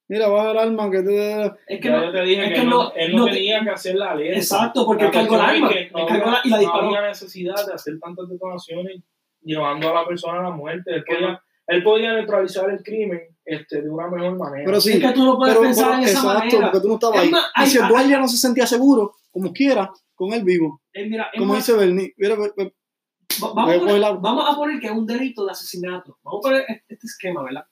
mira, 0.08 0.28
baja 0.28 0.52
el 0.52 0.58
arma 0.58 0.90
que 0.92 1.02
te... 1.04 1.46
Es 1.68 1.80
que 1.80 1.90
no, 1.90 2.06
yo 2.06 2.12
te 2.12 2.22
dije 2.24 2.42
es 2.44 2.50
que, 2.50 2.56
que 2.56 2.64
no, 2.66 2.70
no- 2.86 2.94
él 2.96 3.12
no, 3.12 3.20
no 3.20 3.26
te- 3.26 3.32
tenía 3.34 3.64
que 3.64 3.70
hacer 3.70 3.96
la 3.96 4.12
alerta. 4.12 4.38
Exacto, 4.38 4.86
porque 4.86 5.06
él 5.06 5.12
cargó 5.12 5.36
el 5.36 5.42
arma. 5.42 5.70
no 5.70 5.72
él 5.76 5.90
cargó 6.08 6.32
la- 6.32 6.42
y 6.44 6.50
la 6.50 6.56
No 6.58 6.62
disparó. 6.62 6.88
había 6.88 7.02
necesidad 7.08 7.66
de 7.68 7.74
hacer 7.74 8.00
tantas 8.00 8.28
detonaciones 8.28 9.02
llevando 9.42 9.90
a 9.90 9.94
la 10.02 10.08
persona 10.08 10.40
a 10.40 10.44
la 10.44 10.50
muerte. 10.52 10.92
Él 10.94 11.04
podía, 11.06 11.42
él 11.68 11.84
podía 11.84 12.14
neutralizar 12.14 12.70
el 12.70 12.84
crimen 12.84 13.22
este, 13.46 13.82
de 13.82 13.90
una 13.90 14.08
mejor 14.10 14.36
manera. 14.38 14.66
Pero 14.66 14.82
sí, 14.82 14.94
es 14.94 15.00
que 15.00 15.12
tú 15.14 15.24
no 15.24 15.38
puedes 15.38 15.56
pero, 15.56 15.66
pensar 15.68 15.86
pero- 15.92 15.98
en 16.00 16.04
esa 16.04 16.20
exacto, 16.20 16.40
manera. 16.40 16.62
porque 16.72 16.80
tú 16.82 16.88
no 16.90 16.94
estabas 16.96 17.18
Es 17.18 17.24
ahí. 17.24 17.30
más, 17.32 17.46
y 17.64 17.70
si 17.70 17.78
el 17.78 17.88
guardia 17.90 18.20
no 18.20 18.28
se 18.28 18.38
sentía 18.38 18.66
seguro, 18.68 19.16
como 19.32 19.54
quiera, 19.54 19.92
con 20.20 20.34
él 20.34 20.44
vivo. 20.44 20.82
Eh, 20.92 21.08
mira, 21.08 21.32
Como 21.38 21.56
dice 21.56 21.72
Bernie, 21.74 22.14
mira, 22.18 22.36
vamos, 22.36 22.52
a 22.58 23.80
poner, 23.80 24.00
la- 24.00 24.12
vamos 24.12 24.46
a 24.50 24.56
poner 24.58 24.78
que 24.82 24.88
es 24.88 24.92
un 24.92 25.06
delito 25.08 25.46
de 25.46 25.52
asesinato. 25.52 26.18
Vamos 26.22 26.40
a 26.40 26.50
poner 26.50 26.66
este 26.68 26.94
este 26.96 27.08
esquema, 27.08 27.42
¿verdad? 27.42 27.66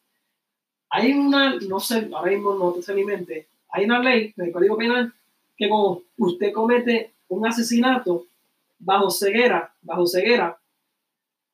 Hay 0.89 1.12
una, 1.12 1.56
no 1.56 1.77
sé, 1.82 2.10
ahora 2.13 2.32
mismo 2.32 2.56
no 2.56 2.72
te 2.72 2.94
mi 2.94 3.04
mente, 3.04 3.50
hay 3.70 3.84
una 3.84 4.00
ley 4.00 4.34
en 4.38 4.46
el 4.46 4.51
Código 4.54 4.77
Penal 4.77 5.13
que 5.58 5.68
cuando 5.68 6.04
usted 6.16 6.54
comete 6.54 7.16
un 7.27 7.46
asesinato 7.46 8.27
bajo 8.80 9.10
ceguera, 9.12 9.75
bajo 9.82 10.08
ceguera, 10.08 10.58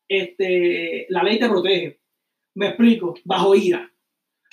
este, 0.08 1.08
la 1.10 1.24
ley 1.24 1.40
te 1.40 1.50
protege. 1.50 2.00
Me 2.54 2.68
explico, 2.68 3.16
bajo 3.26 3.56
ira. 3.56 3.92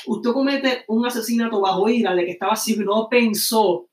Usted 0.07 0.31
comete 0.31 0.85
un 0.89 1.05
asesinato 1.05 1.61
bajo 1.61 1.87
ira 1.91 2.15
de 2.15 2.25
que 2.25 2.31
estaba 2.31 2.55
así 2.55 2.73
y 2.73 2.79
no 2.79 3.09
pensó 3.11 3.91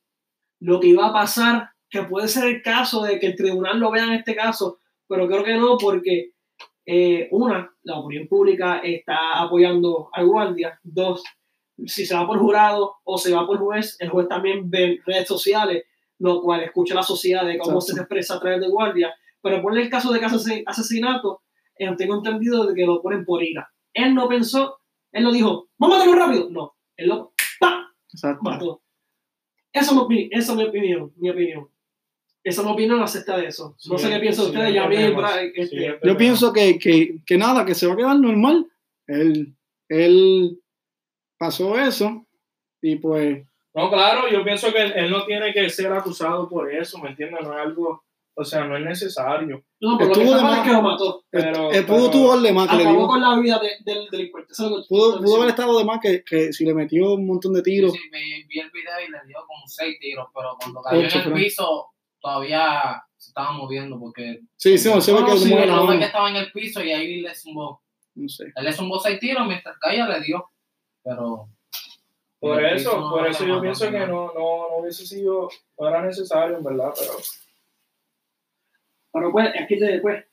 lo 0.61 0.79
que 0.79 0.87
iba 0.87 1.07
a 1.07 1.11
pasar, 1.13 1.71
que 1.89 2.03
puede 2.03 2.27
ser 2.27 2.47
el 2.47 2.61
caso 2.61 3.03
de 3.03 3.19
que 3.19 3.27
el 3.27 3.35
tribunal 3.35 3.79
lo 3.79 3.91
vea 3.91 4.05
en 4.05 4.13
este 4.13 4.35
caso, 4.35 4.79
pero 5.07 5.27
creo 5.27 5.43
que 5.43 5.55
no, 5.55 5.77
porque 5.77 6.31
eh, 6.85 7.27
una, 7.31 7.69
la 7.83 7.99
opinión 7.99 8.27
pública 8.27 8.79
está 8.79 9.41
apoyando 9.41 10.09
al 10.13 10.25
guardia. 10.25 10.79
Dos, 10.83 11.23
si 11.85 12.05
se 12.05 12.15
va 12.15 12.25
por 12.25 12.39
jurado 12.39 12.95
o 13.03 13.17
se 13.17 13.33
va 13.33 13.45
por 13.45 13.59
juez, 13.59 13.97
el 13.99 14.09
juez 14.09 14.27
también 14.27 14.69
ve 14.69 14.99
redes 15.05 15.27
sociales, 15.27 15.83
lo 16.19 16.41
cual 16.41 16.63
escucha 16.63 16.95
la 16.95 17.03
sociedad 17.03 17.45
de 17.45 17.57
cómo 17.57 17.79
Exacto. 17.79 17.93
se 17.93 17.99
expresa 18.01 18.35
a 18.35 18.39
través 18.39 18.61
de 18.61 18.69
guardia. 18.69 19.13
Pero 19.41 19.61
ponle 19.61 19.81
el 19.81 19.89
caso 19.89 20.11
de 20.11 20.19
caso 20.19 20.41
asesinato, 20.65 21.41
eh, 21.77 21.93
tengo 21.97 22.15
entendido 22.15 22.65
de 22.65 22.73
que 22.73 22.85
lo 22.85 23.01
ponen 23.01 23.23
por 23.23 23.43
ira. 23.43 23.69
Él 23.93 24.15
no 24.15 24.27
pensó, 24.27 24.79
él 25.11 25.23
no 25.23 25.31
dijo, 25.31 25.69
vamos 25.77 25.97
a 25.97 25.99
matarlo 25.99 26.25
rápido. 26.25 26.49
No, 26.49 26.75
él 26.95 27.09
lo 27.09 27.33
¡pa! 27.59 27.93
mató. 28.41 28.81
Eso 29.71 30.01
es 30.01 30.07
mi, 30.07 30.29
esa 30.31 30.53
es 30.53 30.57
mi 30.57 30.63
opinión, 30.63 31.13
mi 31.17 31.29
opinión. 31.29 31.69
Esa 32.47 32.61
es 32.61 32.65
mi 32.67 32.73
opinión 32.73 33.01
acerca 33.01 33.37
de 33.37 33.47
eso. 33.47 33.75
No 33.89 33.97
Sí, 33.97 34.05
sé 34.05 34.09
qué 34.13 34.19
piensan 34.19 34.45
sí, 34.45 34.51
ustedes, 34.51 34.69
es 34.69 34.75
ya 34.75 34.87
sí, 34.89 35.51
este, 35.55 35.87
es 35.87 35.95
Yo 36.03 36.17
pienso 36.17 36.53
que, 36.53 36.79
que, 36.79 37.17
que 37.25 37.37
nada, 37.37 37.65
que 37.65 37.75
se 37.75 37.87
va 37.87 37.93
a 37.93 37.97
quedar 37.97 38.19
normal. 38.19 38.65
Él, 39.07 39.53
él 39.89 40.59
pasó 41.37 41.77
eso 41.77 42.25
y 42.81 42.95
pues 42.97 43.45
No, 43.73 43.89
claro, 43.89 44.29
yo 44.29 44.43
pienso 44.43 44.71
que 44.73 44.81
él, 44.81 44.93
él 44.95 45.11
no 45.11 45.25
tiene 45.25 45.53
que 45.53 45.69
ser 45.69 45.91
acusado 45.93 46.47
por 46.49 46.71
eso, 46.73 46.97
¿me 46.99 47.09
entiendes? 47.09 47.41
No 47.43 47.53
es 47.53 47.59
algo, 47.65 48.03
o 48.33 48.43
sea, 48.43 48.65
no 48.65 48.75
es 48.77 48.83
necesario. 48.83 49.63
No, 49.79 49.97
pero 49.97 50.09
lo 50.09 50.15
que 50.15 50.21
Estuvo 50.23 50.35
de 50.37 50.43
más- 50.43 50.57
es 50.57 50.63
que 50.63 50.71
lo 50.73 50.81
mató. 50.81 51.23
Pero, 51.29 51.71
él 51.71 51.85
pudo 51.85 51.97
pero- 51.97 52.09
tuvo 52.11 52.29
darle 52.33 52.53
más 52.53 52.67
que 52.69 52.75
le 52.77 52.81
Acabó 52.83 52.97
dio. 52.97 53.07
con 53.07 53.21
la 53.21 53.39
vida 53.39 53.59
de- 53.59 53.91
del 53.91 54.09
delincuente. 54.09 54.51
Eso 54.53 54.79
es 54.79 54.87
Pudo, 54.87 55.21
pudo 55.21 55.35
haber 55.37 55.49
estado 55.49 55.77
de 55.77 55.85
más 55.85 55.99
que, 56.01 56.23
que 56.23 56.51
si 56.53 56.65
le 56.65 56.73
metió 56.73 57.13
un 57.13 57.27
montón 57.27 57.53
de 57.53 57.61
tiros. 57.61 57.91
sí, 57.93 57.99
vi, 58.11 58.43
vi 58.47 58.59
el 58.59 58.71
video 58.71 58.93
y 59.07 59.11
le 59.11 59.17
dio 59.27 59.37
como 59.45 59.67
seis 59.67 59.97
tiros, 59.99 60.27
pero 60.33 60.55
cuando 60.59 60.81
cayó 60.81 61.05
Ocho, 61.05 61.19
en 61.19 61.27
el 61.27 61.33
piso 61.33 61.87
todavía 62.21 63.03
se 63.17 63.29
estaba 63.31 63.51
moviendo 63.51 63.99
porque 63.99 64.41
Sí, 64.55 64.77
sí, 64.77 64.89
no 64.93 65.01
se 65.01 65.13
ve 65.13 65.25
que 65.25 65.37
sí, 65.37 65.53
el 65.53 65.67
la 65.67 65.81
hombre 65.81 65.99
que 65.99 66.05
estaba 66.05 66.29
en 66.29 66.35
el 66.37 66.51
piso 66.51 66.83
y 66.83 66.91
ahí 66.91 67.21
le 67.21 67.33
zumbó. 67.35 67.81
No 68.15 68.27
sé. 68.29 68.45
Él 68.55 68.63
le 68.63 68.73
zumbó 68.73 68.99
seis 68.99 69.19
tiros 69.19 69.45
mientras 69.47 69.77
caía 69.79 70.07
le 70.07 70.21
dio, 70.21 70.49
pero 71.03 71.47
Por 72.39 72.63
eso, 72.63 72.91
piso 72.91 73.09
por 73.09 73.27
eso 73.27 73.45
yo 73.45 73.61
pienso 73.61 73.89
que 73.91 73.99
no, 73.99 74.31
no, 74.33 74.69
no 74.69 74.77
hubiese 74.81 75.05
sido, 75.05 75.49
no 75.79 75.87
era 75.87 76.01
necesario, 76.03 76.57
en 76.57 76.63
verdad, 76.63 76.91
pero 76.97 77.11
Pero 79.13 79.31
pues, 79.31 79.49
aquí 79.59 79.79
te 79.79 79.85
después. 79.85 80.23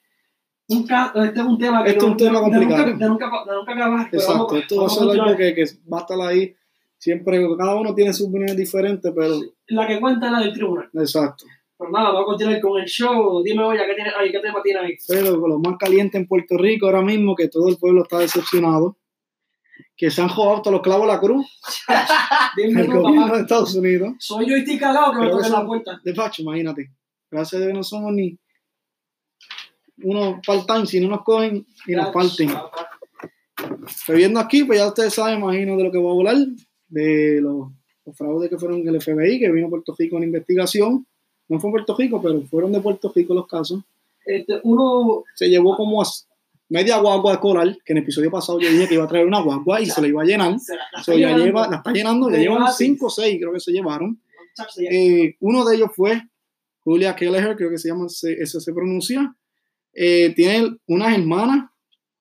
Un 0.66 0.79
este 1.27 1.40
es 1.40 1.47
un 1.47 1.59
tema 1.59 1.85
que 1.85 1.90
Este 1.90 1.99
es 2.05 2.11
un 2.11 2.16
tema 2.16 2.38
de 2.38 2.44
complicado. 2.44 2.87
nunca, 2.87 3.05
de 3.05 3.09
nunca, 3.11 3.27
de 3.47 3.55
nunca 3.57 3.73
acabar. 3.75 4.09
Exacto, 4.12 4.47
vamos- 4.47 4.55
esto 4.55 4.77
va 4.81 4.87
a 4.87 4.88
ser 4.88 5.03
algo 5.20 5.37
que, 5.37 5.55
que 5.55 5.64
va 5.92 5.99
a 5.99 6.01
estar 6.01 6.20
ahí. 6.23 6.57
Siempre, 6.97 7.47
cada 7.59 7.75
uno 7.75 7.94
tiene 7.94 8.14
sus 8.14 8.29
opiniones 8.29 8.57
diferentes, 8.57 9.12
pero 9.14 9.35
La 9.66 9.87
que 9.87 10.01
cuenta 10.01 10.27
es 10.27 10.33
la 10.33 10.40
del 10.40 10.55
tribunal. 10.55 10.88
exacto. 10.94 11.44
Pero 11.85 11.99
nada, 11.99 12.12
vamos 12.12 12.23
a 12.23 12.27
continuar 12.27 12.61
con 12.61 12.81
el 12.81 12.87
show. 12.87 13.42
Dime, 13.42 13.62
oye, 13.62 13.81
¿qué, 13.87 13.94
tiene, 13.94 14.11
ahí, 14.18 14.33
¿qué 14.33 14.40
tema 14.40 14.62
tiene 14.62 14.81
ahí? 14.81 14.97
Pero 15.07 15.37
lo 15.37 15.59
más 15.59 15.77
caliente 15.77 16.16
en 16.16 16.27
Puerto 16.27 16.57
Rico 16.57 16.87
ahora 16.87 17.03
mismo, 17.03 17.35
que 17.35 17.49
todo 17.49 17.68
el 17.68 17.77
pueblo 17.77 18.05
está 18.05 18.20
decepcionado, 18.20 18.97
que 19.94 20.11
se 20.11 20.23
han 20.23 20.31
jugado 20.31 20.57
hasta 20.57 20.70
los 20.70 20.81
clavos 20.81 21.07
la 21.07 21.20
cruz, 21.20 21.47
Dime 22.57 22.81
el 22.81 22.87
tú, 22.87 22.92
gobierno 23.01 23.23
papá. 23.27 23.37
de 23.37 23.42
Estados 23.42 23.75
Unidos. 23.75 24.14
Soy 24.18 24.49
yo 24.49 24.57
y 24.57 24.61
estoy 24.61 24.79
cagado 24.79 25.12
que 25.12 25.18
me 25.18 25.25
Creo 25.27 25.37
que 25.37 25.42
toquen 25.44 25.61
la 25.61 25.66
puerta. 25.66 26.01
De 26.03 26.14
facho, 26.14 26.42
imagínate. 26.42 26.90
Gracias 27.31 27.61
a 27.61 27.64
Dios 27.64 27.77
no 27.77 27.83
somos 27.83 28.12
ni 28.14 28.38
unos 30.03 30.40
part-time, 30.47 30.87
si 30.87 31.01
no 31.01 31.09
nos 31.09 31.23
cogen 31.23 31.66
y 31.87 31.92
nos 31.92 32.09
parten. 32.11 32.51
Pero 34.07 34.18
viendo 34.18 34.40
aquí, 34.40 34.64
pues 34.64 34.79
ya 34.79 34.88
ustedes 34.88 35.12
saben, 35.12 35.38
imagino, 35.38 35.77
de 35.77 35.85
lo 35.85 35.92
que 35.92 35.99
voy 35.99 36.27
a 36.27 36.31
hablar, 36.31 36.47
de 36.88 37.40
los, 37.42 37.73
los 38.07 38.16
fraudes 38.16 38.49
que 38.49 38.59
fueron 38.59 38.81
en 38.81 38.88
el 38.88 39.03
FBI, 39.03 39.38
que 39.38 39.53
vino 39.53 39.66
a 39.66 39.70
Puerto 39.70 39.94
Rico 39.99 40.16
en 40.16 40.25
investigación. 40.25 41.07
No 41.48 41.61
fue 41.61 41.68
en 41.68 41.72
Puerto 41.72 41.96
Rico, 41.96 42.20
pero 42.22 42.40
fueron 42.42 42.72
de 42.72 42.80
Puerto 42.80 43.12
Rico 43.14 43.35
los 43.35 43.46
casos. 43.46 43.80
Este, 44.24 44.61
uno, 44.62 45.24
Se 45.35 45.48
llevó 45.48 45.76
como 45.76 46.00
a 46.02 46.07
media 46.70 46.96
guagua 46.98 47.33
de 47.33 47.38
coral, 47.38 47.78
que 47.85 47.92
en 47.92 47.98
el 47.98 48.02
episodio 48.04 48.30
pasado 48.30 48.59
yo 48.59 48.70
dije 48.70 48.88
que 48.88 48.94
iba 48.94 49.04
a 49.04 49.09
traer 49.09 49.26
una 49.26 49.40
guagua 49.42 49.80
y 49.80 49.87
se 49.87 50.00
la 50.00 50.09
iba 50.09 50.22
a 50.22 50.24
llenar. 50.24 50.59
se 50.59 50.74
la, 50.76 50.83
la 50.92 51.02
So, 51.02 51.12
ya 51.16 51.37
lleva, 51.37 51.68
la 51.68 51.76
está 51.76 51.92
llenando, 51.92 52.30
ya 52.30 52.38
llevan 52.38 52.59
gratis. 52.61 52.76
5 52.78 53.07
o 53.07 53.11
6, 53.11 53.37
creo 53.38 53.52
que 53.52 53.61
se 53.61 53.72
llevaron. 53.72 54.18
Eh, 54.90 55.37
uno 55.40 55.64
de 55.64 55.76
ellos 55.76 55.90
fue 55.94 56.22
Julia 56.83 57.14
Kelleher, 57.14 57.57
creo 57.57 57.70
que 57.70 57.78
se 57.78 57.88
llama, 57.88 58.09
se- 58.09 58.33
eso 58.40 58.61
se 58.61 58.72
pronuncia. 58.72 59.35
Eh, 59.92 60.33
tiene 60.35 60.76
unas 60.87 61.16
hermanas 61.18 61.70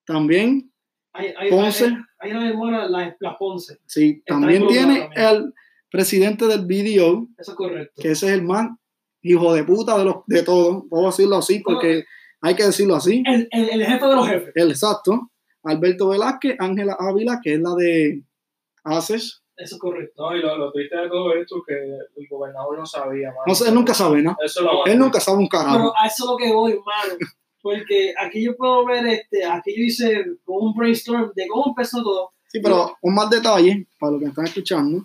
también, 0.04 0.70
Hay, 1.12 1.32
hay, 1.38 1.50
Ponce. 1.50 1.86
hay, 1.86 1.92
hay 2.18 2.30
una 2.32 2.40
memoria, 2.40 2.84
la, 2.88 3.16
la 3.18 3.38
Ponce. 3.38 3.78
sí, 3.86 4.16
Está 4.18 4.34
también 4.34 4.66
tiene 4.66 5.00
también. 5.00 5.12
el 5.26 5.54
presidente 5.90 6.46
del 6.46 6.66
BDO, 6.66 7.28
Eso 7.38 7.52
es 7.52 7.56
correcto. 7.56 8.02
que 8.02 8.10
ese 8.10 8.26
es 8.26 8.32
el 8.32 8.42
más 8.42 8.68
hijo 9.24 9.52
de 9.54 9.64
puta 9.64 9.98
de, 9.98 10.04
los, 10.04 10.16
de 10.26 10.42
todo, 10.44 10.86
puedo 10.88 11.06
decirlo 11.06 11.36
así 11.36 11.58
porque 11.60 12.04
hay 12.40 12.54
que 12.54 12.64
decirlo 12.64 12.94
así, 12.94 13.22
El, 13.26 13.48
el, 13.50 13.70
el 13.80 13.84
jefe 13.86 14.06
de 14.06 14.14
los 14.14 14.28
jefes. 14.28 14.52
el 14.54 14.70
exacto, 14.70 15.30
Alberto 15.64 16.08
Velázquez, 16.10 16.56
Ángela 16.60 16.96
Ávila, 16.98 17.40
que 17.42 17.54
es 17.54 17.60
la 17.60 17.74
de 17.74 18.22
ACES, 18.84 19.42
Eso 19.56 19.76
es 19.76 19.80
correcto. 19.80 20.30
No, 20.30 20.36
y 20.36 20.40
lo, 20.42 20.58
lo 20.58 20.70
triste 20.72 20.96
de 20.96 21.08
todo 21.08 21.32
esto 21.34 21.56
es 21.56 21.62
que 21.66 22.20
el 22.20 22.28
gobernador 22.28 22.78
no 22.78 22.84
sabía, 22.86 23.28
mano. 23.28 23.40
no 23.46 23.54
sé, 23.54 23.68
él 23.68 23.74
nunca 23.74 23.94
sabe 23.94 24.20
nada, 24.22 24.36
Eso 24.44 24.60
lo 24.62 24.84
él 24.84 24.98
nunca 24.98 25.20
sabe 25.20 25.38
un 25.38 25.48
carajo. 25.48 25.76
Pero 25.78 25.92
a 25.96 26.06
eso 26.06 26.24
es 26.24 26.30
lo 26.30 26.36
que 26.36 26.52
voy, 26.52 26.72
hermano. 26.72 27.18
Porque 27.62 28.12
aquí 28.20 28.44
yo 28.44 28.54
puedo 28.58 28.84
ver, 28.84 29.06
este, 29.06 29.42
aquí 29.46 29.74
yo 29.74 29.84
hice 29.84 30.24
como 30.44 30.58
un 30.66 30.74
brainstorm 30.74 31.32
de 31.34 31.48
cómo 31.48 31.68
empezó 31.68 32.02
todo. 32.02 32.32
Sí, 32.48 32.60
pero 32.60 32.94
un 33.00 33.14
más 33.14 33.30
detalle, 33.30 33.86
para 33.98 34.12
los 34.12 34.20
que 34.20 34.28
están 34.28 34.44
escuchando, 34.44 35.02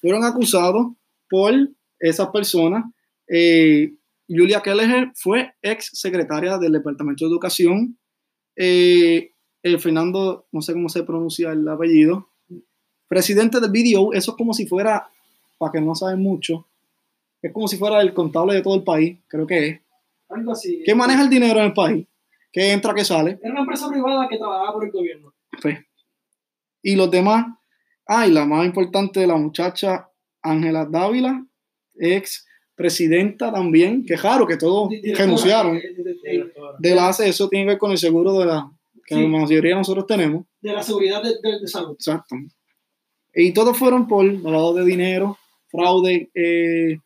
fueron 0.00 0.22
acusados 0.24 0.86
por 1.28 1.52
esas 1.98 2.28
personas. 2.28 2.84
Eh, 3.28 3.94
Julia 4.28 4.60
Kelleher 4.60 5.12
fue 5.14 5.54
ex 5.62 5.90
secretaria 5.92 6.58
del 6.58 6.72
Departamento 6.72 7.24
de 7.24 7.30
Educación. 7.30 7.98
eh, 8.56 9.30
eh, 9.62 9.78
Fernando, 9.78 10.46
no 10.52 10.62
sé 10.62 10.72
cómo 10.72 10.88
se 10.88 11.02
pronuncia 11.02 11.50
el 11.50 11.66
apellido, 11.68 12.28
presidente 13.08 13.58
del 13.58 13.70
BDO, 13.70 14.12
eso 14.12 14.30
es 14.30 14.36
como 14.36 14.54
si 14.54 14.66
fuera, 14.66 15.08
para 15.58 15.72
que 15.72 15.80
no 15.80 15.94
saben 15.94 16.22
mucho, 16.22 16.68
es 17.42 17.52
como 17.52 17.66
si 17.66 17.76
fuera 17.76 18.00
el 18.00 18.14
contable 18.14 18.54
de 18.54 18.62
todo 18.62 18.76
el 18.76 18.84
país, 18.84 19.18
creo 19.26 19.46
que 19.46 19.66
es. 19.66 19.80
Algo 20.28 20.52
así. 20.52 20.82
¿Qué 20.84 20.94
maneja 20.94 21.22
el 21.22 21.30
dinero 21.30 21.58
en 21.58 21.66
el 21.66 21.72
país? 21.72 22.06
¿Qué 22.52 22.72
entra, 22.72 22.94
qué 22.94 23.04
sale? 23.04 23.38
Era 23.42 23.52
una 23.52 23.60
empresa 23.60 23.88
privada 23.88 24.28
que 24.28 24.38
trabajaba 24.38 24.72
por 24.72 24.84
el 24.84 24.90
gobierno. 24.92 25.34
Pues, 25.60 25.78
y 26.82 26.94
los 26.94 27.10
demás, 27.10 27.46
ah, 28.06 28.26
y 28.26 28.30
la 28.30 28.44
más 28.44 28.64
importante, 28.64 29.26
la 29.26 29.36
muchacha 29.36 30.08
Ángela 30.42 30.84
Dávila, 30.84 31.44
ex 31.96 32.46
presidenta 32.76 33.50
también, 33.52 34.04
que 34.04 34.16
raro 34.16 34.46
que 34.46 34.56
todos 34.56 34.90
renunciaron. 35.16 35.76
eh, 35.78 36.52
de- 36.78 36.94
la 36.94 37.08
ACE, 37.08 37.28
eso 37.28 37.48
tiene 37.48 37.64
que 37.64 37.68
ver 37.70 37.78
con 37.78 37.90
el 37.90 37.98
seguro 37.98 38.38
de 38.38 38.46
la 38.46 38.70
que 39.06 39.14
Sí. 39.14 39.22
la 39.22 39.28
mayoría 39.28 39.70
de 39.70 39.76
nosotros 39.78 40.06
tenemos. 40.06 40.44
de 40.60 40.72
la 40.72 40.82
seguridad 40.82 41.22
de, 41.22 41.30
de- 41.42 41.60
de 41.60 41.68
salud. 41.68 41.92
Exacto. 41.92 42.34
Y 43.34 43.52
todos 43.52 43.76
fueron 43.78 44.06
por 44.08 44.24
lavado 44.24 44.74
de 44.74 44.84
dinero, 44.84 45.38
fraude, 45.70 46.28
eh, 46.34 46.98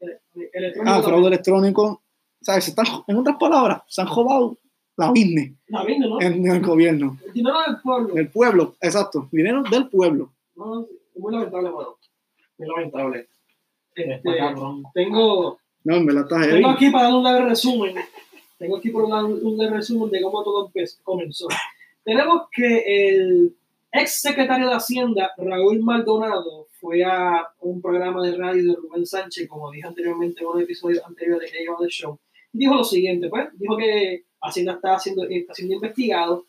Eh, 0.00 0.50
electrónico 0.52 0.90
ah, 0.94 1.02
fraude 1.02 1.12
también. 1.12 1.26
electrónico. 1.32 2.02
Se 2.40 2.58
están, 2.58 2.86
en 3.06 3.16
otras 3.16 3.36
palabras, 3.38 3.82
se 3.86 4.00
han 4.02 4.08
robado 4.08 4.58
la 4.96 5.08
business 5.10 5.52
La 5.68 5.84
vende, 5.84 6.08
¿no? 6.08 6.20
en 6.20 6.46
el 6.46 6.60
gobierno. 6.60 7.18
El 7.26 7.32
dinero 7.32 7.56
del 7.66 7.76
pueblo. 7.80 8.16
El 8.16 8.28
pueblo, 8.28 8.74
exacto. 8.80 9.28
Dinero 9.32 9.62
del 9.70 9.88
pueblo. 9.88 10.32
No, 10.56 10.82
es 10.82 10.88
muy 11.16 11.32
lamentable, 11.32 11.70
mano. 11.70 11.96
Muy 12.58 12.68
lamentable. 12.68 13.28
Este, 13.94 14.36
cabrón. 14.36 14.82
tengo, 14.94 15.58
No, 15.84 15.96
está 15.96 16.40
heavy. 16.40 16.52
tengo 16.54 16.70
aquí 16.70 16.90
para 16.90 17.04
dar 17.04 17.14
un 17.14 17.24
leve 17.24 17.44
resumen. 17.46 17.96
Tengo 18.58 18.76
aquí 18.76 18.90
por 18.90 19.10
dar 19.10 19.24
un 19.24 19.58
leve 19.58 19.76
resumen 19.76 20.10
de 20.10 20.22
cómo 20.22 20.42
todo 20.42 20.70
comenzó. 21.02 21.48
Tenemos 22.04 22.42
que 22.50 23.08
el 23.08 23.54
ex 23.92 24.22
secretario 24.22 24.68
de 24.68 24.74
Hacienda, 24.74 25.32
Raúl 25.36 25.80
Maldonado, 25.80 26.66
fue 26.80 27.04
a 27.04 27.46
un 27.60 27.80
programa 27.80 28.24
de 28.24 28.36
radio 28.36 28.64
de 28.64 28.76
Rubén 28.76 29.06
Sánchez, 29.06 29.46
como 29.48 29.70
dije 29.70 29.86
anteriormente 29.86 30.40
en 30.40 30.46
un 30.48 30.60
episodio 30.60 31.04
anterior 31.06 31.38
de 31.38 31.46
que 31.46 31.64
the 31.78 31.88
Show. 31.88 32.18
y 32.52 32.58
Dijo 32.58 32.74
lo 32.74 32.84
siguiente, 32.84 33.28
pues, 33.28 33.48
dijo 33.54 33.76
que 33.76 34.24
Hacienda 34.40 34.72
está 34.72 34.98
siendo, 34.98 35.24
está 35.28 35.54
siendo 35.54 35.74
investigado 35.74 36.44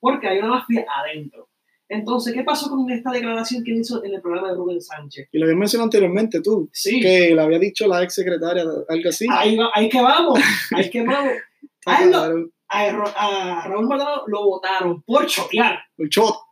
porque 0.00 0.26
hay 0.28 0.38
una 0.38 0.48
mafia 0.48 0.86
adentro. 0.88 1.48
Entonces, 1.88 2.34
¿qué 2.34 2.42
pasó 2.42 2.68
con 2.68 2.90
esta 2.90 3.10
declaración 3.10 3.62
que 3.62 3.72
hizo 3.74 4.02
en 4.04 4.14
el 4.14 4.20
programa 4.20 4.48
de 4.48 4.54
Rubén 4.56 4.80
Sánchez? 4.80 5.28
Y 5.32 5.38
lo 5.38 5.44
había 5.46 5.56
mencionado 5.56 5.84
anteriormente 5.86 6.40
tú, 6.42 6.68
Sí, 6.72 7.00
que 7.00 7.34
le 7.34 7.40
había 7.40 7.58
dicho 7.60 7.86
la 7.86 8.02
ex 8.02 8.14
secretaria, 8.14 8.62
algo 8.62 9.08
así. 9.08 9.26
ahí, 9.30 9.56
va- 9.56 9.70
ahí 9.74 9.88
que 9.88 10.00
vamos, 10.02 10.40
ahí 10.72 10.90
que 10.90 11.02
vamos. 11.04 11.32
A, 11.86 12.02
él 12.02 12.10
lo- 12.10 12.18
Claro, 12.18 12.50
a 12.68 12.90
Ra- 12.90 13.14
a 13.62 13.68
Raúl 13.68 13.86
Maldonado 13.86 14.24
lo 14.26 14.44
votaron 14.44 15.00
por 15.02 15.24
chotear, 15.26 15.78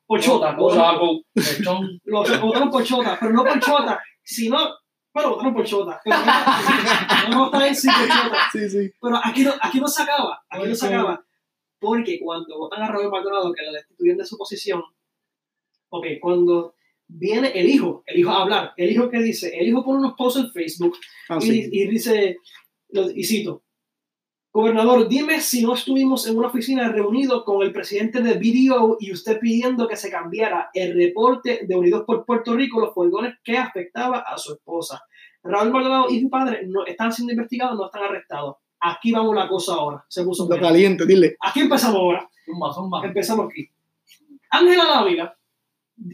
por 0.06 0.20
chota, 0.20 0.56
por- 0.56 0.72
Sapo. 0.72 1.22
Lechón. 1.34 2.00
lo 2.04 2.18
votaron 2.40 2.70
por 2.70 2.84
chota, 2.84 3.16
pero 3.18 3.32
no 3.32 3.42
por 3.44 3.58
chota, 3.58 4.00
sino, 4.22 4.56
bueno, 5.12 5.30
votaron 5.30 5.54
por 5.54 5.64
chota, 5.64 6.00
pero 6.04 6.16
no, 7.30 7.34
no 7.36 7.44
está 7.46 7.66
en 7.66 7.74
sí 7.74 7.88
por 7.88 8.06
chota, 8.08 8.38
Sí, 8.52 8.70
sí. 8.70 8.92
pero 9.02 9.20
aquí 9.24 9.42
no, 9.42 9.52
aquí 9.60 9.80
no 9.80 9.88
se 9.88 10.02
acaba, 10.04 10.40
aquí 10.48 10.68
no 10.68 10.74
se 10.76 10.86
acaba, 10.86 11.24
porque 11.80 12.20
cuando 12.22 12.56
votan 12.56 12.82
a 12.84 12.88
Raúl 12.92 13.10
Maldonado 13.10 13.52
que 13.52 13.64
lo 13.64 13.72
destituyen 13.72 14.16
de 14.16 14.24
su 14.24 14.38
posición, 14.38 14.84
ok, 15.90 16.06
cuando 16.20 16.74
viene 17.06 17.48
el 17.54 17.68
hijo, 17.68 18.02
el 18.06 18.18
hijo 18.20 18.30
a 18.30 18.42
hablar, 18.42 18.72
el 18.76 18.90
hijo 18.90 19.10
que 19.10 19.18
dice, 19.18 19.56
el 19.58 19.68
hijo 19.68 19.84
pone 19.84 19.98
unos 19.98 20.14
posts 20.14 20.40
en 20.40 20.50
Facebook 20.52 20.96
Ah, 21.28 21.38
y, 21.40 21.46
sí. 21.46 21.68
y 21.70 21.86
dice, 21.86 22.38
y 23.14 23.24
cito, 23.24 23.62
Gobernador, 24.56 25.08
dime 25.08 25.40
si 25.40 25.62
no 25.62 25.74
estuvimos 25.74 26.28
en 26.28 26.38
una 26.38 26.46
oficina 26.46 26.88
reunidos 26.88 27.42
con 27.42 27.60
el 27.62 27.72
presidente 27.72 28.22
del 28.22 28.38
BDO 28.38 28.98
y 29.00 29.10
usted 29.10 29.40
pidiendo 29.40 29.88
que 29.88 29.96
se 29.96 30.12
cambiara 30.12 30.70
el 30.72 30.94
reporte 30.94 31.66
de 31.66 31.74
Unidos 31.74 32.04
por 32.06 32.24
Puerto 32.24 32.54
Rico, 32.54 32.78
los 32.78 32.94
furgones 32.94 33.34
que 33.42 33.58
afectaba 33.58 34.18
a 34.18 34.38
su 34.38 34.52
esposa. 34.52 35.02
Raúl 35.42 35.72
Maldonado 35.72 36.08
y 36.08 36.20
su 36.20 36.30
padre 36.30 36.60
no, 36.68 36.86
están 36.86 37.12
siendo 37.12 37.32
investigados, 37.32 37.76
no 37.76 37.86
están 37.86 38.04
arrestados. 38.04 38.54
Aquí 38.78 39.10
vamos 39.10 39.34
la 39.34 39.48
cosa 39.48 39.74
ahora. 39.74 40.04
Se 40.08 40.22
puso 40.22 40.48
caliente, 40.48 41.04
dile. 41.04 41.36
Aquí 41.40 41.58
empezamos 41.62 41.96
ahora. 41.96 42.30
Zumba, 42.46 42.72
zumba. 42.72 43.04
Empezamos 43.04 43.46
aquí. 43.50 43.68
Ángela 44.50 44.84
Dávila, 44.84 45.36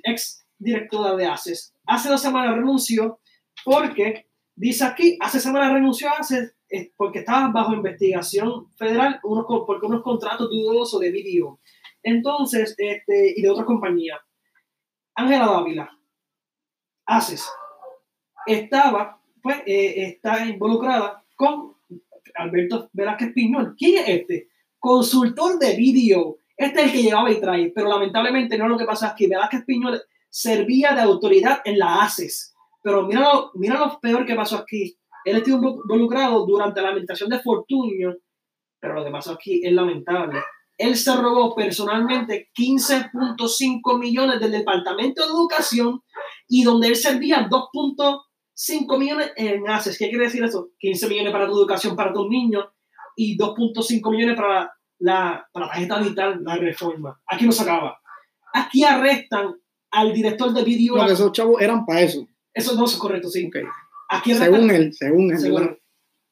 ex 0.05 0.47
directora 0.59 1.17
de 1.17 1.27
ACES, 1.27 1.75
hace 1.87 2.09
dos 2.09 2.21
semanas 2.21 2.57
renunció 2.57 3.21
porque, 3.65 4.27
dice 4.55 4.85
aquí, 4.85 5.19
hace 5.21 5.41
semanas 5.41 5.73
renunció 5.73 6.09
a 6.09 6.19
ACES 6.19 6.55
porque 6.97 7.21
estaba 7.21 7.49
bajo 7.49 7.75
investigación 7.75 8.73
federal 8.77 9.19
unos, 9.25 9.47
porque 9.67 9.87
unos 9.87 10.03
contratos 10.03 10.51
dudosos 10.51 11.01
de 11.01 11.11
video. 11.11 11.61
Entonces, 12.03 12.75
este, 12.79 13.35
y 13.37 13.43
de 13.43 13.51
otras 13.51 13.67
compañías. 13.67 14.19
Ángela 15.15 15.47
Dávila, 15.47 15.91
ACES, 17.07 17.49
estaba, 18.47 19.21
pues, 19.43 19.59
eh, 19.67 20.05
está 20.07 20.47
involucrada 20.47 21.25
con 21.37 21.75
Alberto 22.35 22.89
Velázquez 22.93 23.33
Piñol. 23.33 23.75
¿Quién 23.77 24.03
es 24.03 24.09
este? 24.09 24.49
Consultor 24.79 25.59
de 25.59 25.77
video. 25.77 26.39
Este 26.61 26.81
es 26.81 26.87
el 26.89 26.93
que 26.93 27.03
llevaba 27.03 27.33
y 27.33 27.41
trae, 27.41 27.73
pero 27.75 27.89
lamentablemente 27.89 28.59
no 28.59 28.65
es 28.65 28.71
lo 28.71 28.77
que 28.77 28.85
pasa 28.85 29.09
aquí. 29.09 29.27
Velázquez 29.27 29.65
Piñol 29.65 30.03
servía 30.29 30.93
de 30.93 31.01
autoridad 31.01 31.63
en 31.65 31.79
la 31.79 32.03
ACES. 32.03 32.55
Pero 32.83 33.07
mira 33.07 33.23
lo, 33.23 33.51
mira 33.55 33.79
lo 33.79 33.99
peor 33.99 34.27
que 34.27 34.35
pasó 34.35 34.59
aquí. 34.59 34.95
Él 35.25 35.39
estuvo 35.39 35.57
involucrado 35.57 36.45
durante 36.45 36.83
la 36.83 36.89
administración 36.89 37.31
de 37.31 37.41
Fortunio, 37.41 38.15
pero 38.79 38.93
lo 38.93 39.03
que 39.03 39.11
pasó 39.11 39.33
aquí 39.33 39.63
es 39.65 39.73
lamentable. 39.73 40.39
Él 40.77 40.97
se 40.97 41.17
robó 41.17 41.55
personalmente 41.55 42.51
15.5 42.55 43.99
millones 43.99 44.39
del 44.39 44.53
Departamento 44.53 45.23
de 45.23 45.33
Educación 45.33 46.03
y 46.47 46.63
donde 46.63 46.89
él 46.89 46.97
servía 46.97 47.49
2.5 47.49 48.99
millones 48.99 49.33
en 49.37 49.67
ACES. 49.67 49.97
¿Qué 49.97 50.11
quiere 50.11 50.25
decir 50.25 50.45
eso? 50.45 50.69
15 50.79 51.09
millones 51.09 51.33
para 51.33 51.47
tu 51.47 51.53
educación, 51.53 51.97
para 51.97 52.13
tus 52.13 52.29
niños 52.29 52.67
y 53.17 53.39
2.5 53.39 54.11
millones 54.11 54.37
para 54.37 54.71
la, 55.01 55.47
para 55.53 55.67
la 55.67 55.73
tarjeta 55.73 55.99
digital, 56.01 56.41
la 56.45 56.57
reforma. 56.57 57.21
Aquí 57.27 57.47
no 57.47 57.53
se 57.53 57.63
acaba. 57.63 57.99
Aquí 58.55 58.85
arrestan 58.85 59.55
al 59.91 60.13
director 60.13 60.53
de 60.53 60.63
video. 60.63 60.97
No, 60.97 61.07
que 61.07 61.13
esos 61.13 61.33
chavos 61.33 61.61
eran 61.61 61.85
para 61.85 62.03
eso. 62.03 62.27
Eso 62.55 62.75
no 62.77 62.85
es 62.85 62.97
correcto, 62.97 63.29
sí. 63.29 63.47
Ok. 63.47 63.57
Aquí 64.09 64.33
arrestan, 64.33 64.53
Según 64.55 64.71
él, 64.71 64.93
según 64.95 65.31
él. 65.33 65.39
según- 65.39 65.79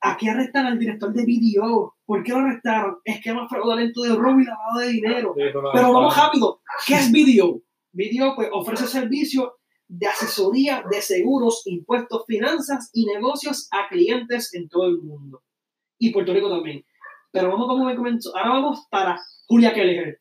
aquí 0.01 0.29
arrestan 0.29 0.67
al 0.67 0.79
director 0.79 1.13
de 1.13 1.25
video. 1.25 1.95
¿Por 2.05 2.23
qué 2.23 2.33
lo 2.33 2.39
arrestaron? 2.39 2.99
Esquema 3.05 3.49
fraudulento 3.49 4.03
de 4.03 4.15
robo 4.15 4.41
y 4.41 4.45
lavado 4.45 4.79
de 4.81 4.89
dinero. 4.89 5.35
Pero 5.37 5.63
vamos 5.93 6.17
rápido. 6.17 6.61
¿Qué 6.87 6.95
es 6.95 7.11
Video? 7.13 7.61
Video 7.93 8.35
pues, 8.37 8.49
ofrece 8.53 8.87
servicio 8.87 9.55
de 9.89 10.07
asesoría 10.07 10.85
de 10.91 11.01
seguros, 11.01 11.63
impuestos, 11.67 12.25
finanzas 12.27 12.91
y 12.93 13.07
negocios 13.07 13.69
a 13.71 13.89
clientes 13.89 14.53
en 14.55 14.69
todo 14.69 14.87
el 14.87 14.99
mundo. 15.01 15.43
Y 15.99 16.11
Puerto 16.11 16.33
Rico 16.35 16.51
también. 16.51 16.85
Pero 17.31 17.51
vamos 17.51 17.67
como 17.67 17.85
me 17.85 17.97
comenzó. 17.97 18.37
Ahora 18.37 18.51
vamos 18.51 18.87
para 18.91 19.21
Julia 19.47 19.73
Keller. 19.73 20.21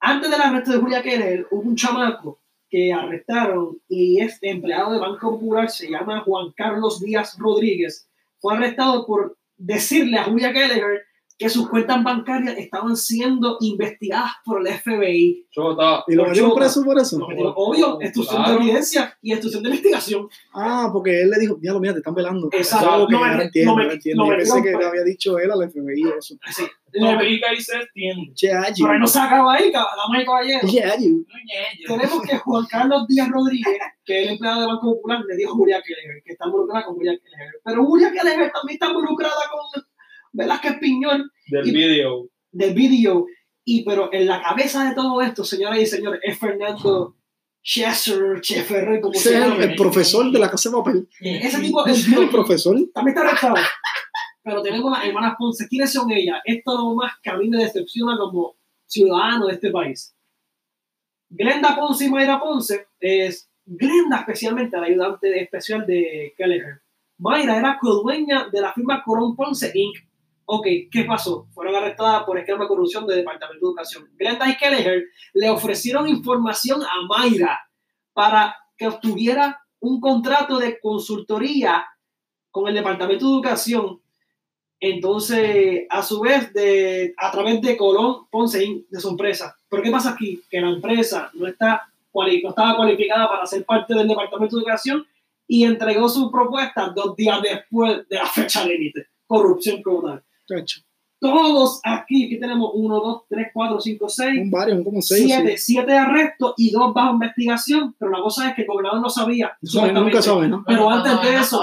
Antes 0.00 0.30
del 0.30 0.40
arresto 0.40 0.72
de 0.72 0.78
Julia 0.78 1.02
Keller, 1.02 1.46
hubo 1.50 1.68
un 1.68 1.76
chamaco 1.76 2.40
que 2.70 2.92
arrestaron 2.92 3.80
y 3.88 4.20
es 4.20 4.38
empleado 4.42 4.92
de 4.92 4.98
Banco 4.98 5.32
Popular, 5.32 5.70
se 5.70 5.90
llama 5.90 6.20
Juan 6.20 6.52
Carlos 6.56 7.00
Díaz 7.00 7.36
Rodríguez. 7.38 8.08
Fue 8.38 8.54
arrestado 8.54 9.06
por 9.06 9.36
decirle 9.56 10.18
a 10.18 10.24
Julia 10.24 10.52
Keller 10.52 11.07
que 11.38 11.48
sus 11.48 11.68
cuentas 11.68 12.02
bancarias 12.02 12.56
estaban 12.58 12.96
siendo 12.96 13.58
investigadas 13.60 14.32
por 14.44 14.60
el 14.60 14.74
FBI. 14.74 15.46
Chota. 15.52 16.02
¿Y 16.08 16.14
lo 16.16 16.24
metieron 16.26 16.52
preso 16.54 16.84
por 16.84 16.98
eso? 16.98 17.16
Lo 17.18 17.28
metieron, 17.28 17.52
obvio, 17.56 17.98
Claro. 17.98 18.50
de 18.50 18.56
evidencia 18.56 19.16
y 19.22 19.32
extorsión 19.32 19.62
de 19.62 19.68
investigación. 19.70 20.28
Ah, 20.52 20.90
porque 20.92 21.22
él 21.22 21.30
le 21.30 21.38
dijo, 21.38 21.54
diablo, 21.60 21.80
mira, 21.80 21.92
te 21.92 22.00
están 22.00 22.14
velando. 22.14 22.48
Exacto. 22.50 23.06
Lo 23.08 23.18
ahora 23.18 23.36
metí- 23.38 23.42
entiendo, 23.44 23.70
lo 23.70 23.76
ahora 23.78 23.84
metí- 23.88 23.94
entiendo. 23.94 24.24
lo 24.24 24.30
Yo 24.32 24.36
pensé 24.36 24.62
que 24.62 24.76
le 24.76 24.84
había 24.84 25.04
dicho 25.04 25.38
él 25.38 25.50
al 25.50 25.62
FBI 25.70 26.02
eso. 26.18 26.34
Así. 26.42 26.64
No 26.94 27.18
pica 27.18 27.52
y 27.52 27.60
se 27.60 27.76
extiende. 27.76 28.32
Che, 28.34 28.48
pero 28.80 28.92
ahí 28.92 28.98
no 28.98 29.06
se 29.06 29.18
acaba 29.20 29.54
ahí, 29.54 29.70
damas 29.70 30.22
y 30.22 30.24
caballeros. 30.24 30.72
Yeah, 30.72 30.96
you. 30.98 31.24
Tenemos 31.86 32.22
que 32.22 32.38
Juan 32.38 32.64
Carlos 32.66 33.06
Díaz 33.06 33.28
Rodríguez, 33.30 33.78
que 34.04 34.20
es 34.22 34.26
el 34.26 34.32
empleado 34.34 34.60
del 34.62 34.68
Banco 34.70 34.94
Popular, 34.94 35.20
le 35.28 35.36
dijo 35.36 35.52
a 35.52 35.54
Julia 35.54 35.82
Kelleher, 35.86 36.22
que 36.24 36.32
está 36.32 36.46
involucrada 36.46 36.86
con 36.86 36.94
Julia 36.96 37.12
Kelleher. 37.12 37.52
Pero 37.62 37.84
Julia 37.84 38.10
Kelleher 38.10 38.50
también 38.52 38.74
está 38.76 38.86
involucrada 38.88 39.34
con 39.52 39.82
Velázquez 40.32 40.78
Piñol 40.80 41.30
Del 41.48 41.66
Y- 41.68 41.72
video. 41.72 42.28
del 42.50 42.74
vídeo. 42.74 43.26
Y 43.64 43.84
pero 43.84 44.10
en 44.12 44.26
la 44.26 44.40
cabeza 44.42 44.88
de 44.88 44.94
todo 44.94 45.20
esto, 45.20 45.44
señoras 45.44 45.78
y 45.78 45.86
señores, 45.86 46.20
es 46.24 46.38
Fernando 46.38 47.16
Chesser, 47.62 48.40
Cheferrer, 48.40 49.00
como 49.00 49.14
se 49.14 49.28
es 49.30 49.34
el, 49.36 49.42
llama. 49.50 49.64
el 49.64 49.74
profesor 49.76 50.30
de 50.32 50.38
la 50.38 50.50
casa 50.50 50.70
de 50.70 50.76
papel. 50.76 51.08
Ese 51.20 51.60
tipo 51.60 51.84
es 51.86 52.06
el 52.10 52.30
profesor. 52.30 52.76
también 52.94 53.16
está 53.16 53.28
arrestado. 53.28 53.56
Pero 54.42 54.62
tenemos 54.62 54.90
las 54.90 55.04
hermanas 55.06 55.34
Ponce. 55.38 55.68
¿Quiénes 55.68 55.92
son 55.92 56.10
ellas? 56.10 56.38
Esto 56.46 56.74
lo 56.78 56.94
más 56.94 57.12
que 57.22 57.28
a 57.28 57.36
mí 57.36 57.50
me 57.50 57.58
decepciona 57.62 58.16
como 58.16 58.56
ciudadano 58.86 59.46
de 59.48 59.54
este 59.54 59.70
país. 59.70 60.14
Glenda 61.28 61.76
Ponce 61.76 62.06
y 62.06 62.08
Mayra 62.10 62.40
Ponce 62.40 62.86
es 63.00 63.50
Glenda 63.66 64.20
especialmente 64.20 64.78
la 64.78 64.86
ayudante 64.86 65.42
especial 65.42 65.86
de 65.86 66.32
Kelleher. 66.38 66.80
Mayra 67.18 67.58
era 67.58 67.78
codueña 67.78 68.48
de 68.50 68.60
la 68.62 68.72
firma 68.72 69.02
Corón 69.04 69.36
Ponce 69.36 69.70
Inc. 69.74 69.96
Ok, 70.50 70.66
¿qué 70.90 71.04
pasó? 71.04 71.46
Fueron 71.52 71.74
arrestadas 71.74 72.22
por 72.22 72.38
esquema 72.38 72.62
de 72.62 72.68
corrupción 72.68 73.06
del 73.06 73.18
Departamento 73.18 73.66
de 73.66 73.68
Educación. 73.68 74.08
Glenda 74.16 74.48
y 74.48 74.56
Kelleher 74.56 75.04
le 75.34 75.50
ofrecieron 75.50 76.08
información 76.08 76.80
a 76.82 77.06
Mayra 77.06 77.68
para 78.14 78.56
que 78.74 78.86
obtuviera 78.86 79.60
un 79.80 80.00
contrato 80.00 80.56
de 80.56 80.80
consultoría 80.80 81.86
con 82.50 82.66
el 82.66 82.74
Departamento 82.74 83.26
de 83.26 83.32
Educación. 83.32 84.00
Entonces, 84.80 85.82
a 85.90 86.02
su 86.02 86.20
vez, 86.20 86.50
de, 86.54 87.12
a 87.18 87.30
través 87.30 87.60
de 87.60 87.76
Colón 87.76 88.26
Ponce 88.30 88.84
de 88.88 89.00
su 89.00 89.10
empresa. 89.10 89.54
Pero 89.68 89.82
¿qué 89.82 89.90
pasa 89.90 90.12
aquí? 90.12 90.42
Que 90.48 90.62
la 90.62 90.70
empresa 90.70 91.30
no, 91.34 91.46
está, 91.46 91.92
no 92.14 92.48
estaba 92.48 92.74
cualificada 92.74 93.28
para 93.28 93.44
ser 93.44 93.66
parte 93.66 93.92
del 93.92 94.08
Departamento 94.08 94.56
de 94.56 94.62
Educación 94.62 95.06
y 95.46 95.64
entregó 95.64 96.08
su 96.08 96.30
propuesta 96.30 96.88
dos 96.88 97.14
días 97.16 97.38
después 97.42 98.08
de 98.08 98.16
la 98.16 98.26
fecha 98.26 98.64
límite. 98.64 99.08
Corrupción 99.26 99.82
como 99.82 100.04
tal. 100.04 100.24
Todos 101.20 101.80
aquí, 101.84 102.26
aquí 102.26 102.38
tenemos 102.38 102.70
uno, 102.74 103.00
dos, 103.00 103.22
tres, 103.28 103.48
cuatro, 103.52 103.80
cinco, 103.80 104.08
seis, 104.08 104.40
Un 104.40 104.50
varios, 104.52 104.84
como 104.84 105.02
seis. 105.02 105.24
siete, 105.26 105.56
sí. 105.58 105.72
siete 105.74 105.92
arrestos 105.98 106.54
y 106.56 106.70
dos 106.70 106.94
bajo 106.94 107.14
investigación. 107.14 107.96
Pero 107.98 108.12
la 108.12 108.20
cosa 108.20 108.48
es 108.48 108.54
que 108.54 108.62
el 108.62 108.68
gobernador 108.68 109.00
no 109.00 109.10
sabía. 109.10 109.50
Eso 109.60 109.80
nunca 110.04 110.22
sabe, 110.22 110.48
¿no? 110.48 110.62
Pero 110.64 110.88
antes 110.90 111.12
de 111.22 111.36
eso- 111.40 111.62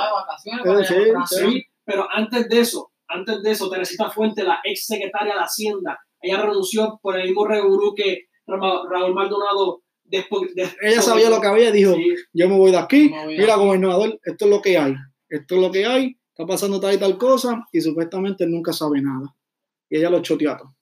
Pero 0.64 0.80
sí, 0.84 0.94
Sí, 1.52 1.64
pero 1.86 2.08
antes 2.12 2.50
de 2.50 2.60
eso, 2.60 2.92
antes 3.08 3.42
de 3.44 3.52
eso, 3.52 3.70
Teresita 3.70 4.10
Fuente, 4.10 4.44
la 4.44 4.60
ex 4.64 4.86
secretaria 4.88 5.36
de 5.36 5.40
Hacienda, 5.40 6.00
ella 6.20 6.42
renunció 6.42 7.00
por 7.02 7.18
el 7.18 7.28
mismo 7.28 7.46
revolú 7.48 7.94
que 7.96 8.26
Ra- 8.48 8.82
Raúl 8.92 9.14
Maldonado 9.14 9.84
después 10.04 10.54
de, 10.54 10.64
Ella 10.82 11.02
sabía 11.02 11.30
lo 11.30 11.40
que 11.40 11.48
había 11.48 11.70
y 11.70 11.72
dijo, 11.72 11.94
Sí, 11.94 12.14
yo 12.34 12.50
me 12.50 12.58
voy 12.58 12.72
de 12.72 12.78
aquí, 12.78 13.10
mira 13.38 13.56
gobernador, 13.56 14.20
esto 14.24 14.46
es 14.46 14.52
lo 14.52 14.62
que 14.62 14.78
hay, 14.78 14.96
esto 15.30 15.56
es 15.56 15.62
lo 15.62 15.72
que 15.72 15.86
hay, 15.86 16.18
está 16.36 16.46
pasando 16.46 16.82
tal 16.82 16.94
y 16.94 16.98
tal 16.98 17.18
cosa, 17.18 17.66
y 17.72 17.80
supuestamente 17.80 18.44
él 18.44 18.52
nunca 18.52 18.74
sabe 18.74 19.02
nada. 19.02 19.34
Y 19.90 19.98
ella 19.98 20.10
lo 20.10 20.22
choteó 20.22 20.52
a 20.52 20.58
todo. 20.58 20.76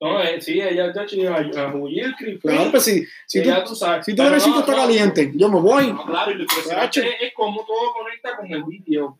No, 0.00 0.22
eh, 0.22 0.40
sí, 0.40 0.60
ella 0.60 0.92
chica 1.04 1.66
a 1.66 1.72
Julián 1.72 2.14
Claro, 2.40 2.70
pues 2.70 2.84
si, 2.84 3.04
si 3.26 3.42
tú, 3.42 3.48
ya 3.48 3.64
tú 3.64 3.74
sabes. 3.74 4.06
si 4.06 4.14
tú 4.14 4.22
que 4.22 4.38
sitio 4.38 4.60
está 4.60 4.76
caliente, 4.76 5.32
yo 5.34 5.48
me 5.48 5.58
voy. 5.60 5.92
No, 5.92 6.06
claro, 6.06 6.30
y 6.30 6.34
lo 6.34 6.42
impresionante 6.42 7.00
Chacho. 7.00 7.02
es 7.20 7.34
como 7.34 7.66
todo 7.66 7.92
conecta 7.94 8.36
con 8.36 8.46
el 8.46 8.62
vídeo. 8.62 9.18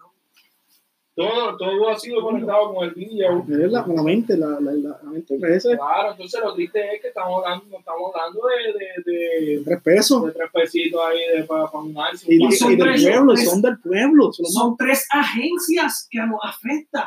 Todo, 1.18 1.56
todo 1.56 1.88
ha 1.90 1.98
sido 1.98 2.22
conectado 2.22 2.72
con 2.72 2.84
el 2.88 2.94
vídeo. 2.94 3.44
Es 3.48 3.72
la, 3.72 3.84
la 3.86 4.02
mente, 4.04 4.36
la, 4.36 4.46
la, 4.60 4.70
la, 4.72 5.00
la 5.02 5.10
mente 5.10 5.36
Claro, 5.36 6.12
entonces 6.12 6.40
lo 6.44 6.54
triste 6.54 6.94
es 6.94 7.02
que 7.02 7.08
estamos 7.08 7.42
hablando, 7.44 7.76
estamos 7.76 8.12
hablando 8.14 8.40
de, 8.46 9.02
de, 9.12 9.52
de, 9.56 9.64
tres 9.64 9.82
pesos. 9.82 10.24
de 10.26 10.30
tres 10.32 10.48
pesitos 10.52 11.00
ahí 11.04 11.38
de, 11.38 11.42
para, 11.44 11.66
para 11.66 11.82
un 11.82 11.98
alce, 11.98 12.26
Y, 12.32 12.46
y- 12.46 12.52
son 12.52 12.72
y 12.72 12.76
del 12.76 12.86
tres- 12.92 13.02
pueblo, 13.08 13.34
tres- 13.34 13.50
son 13.50 13.62
del 13.62 13.78
pueblo. 13.80 14.32
son 14.32 14.68
los 14.68 14.76
tres 14.76 15.06
agencias 15.10 16.06
que 16.08 16.18
nos 16.20 16.38
afectan. 16.42 17.04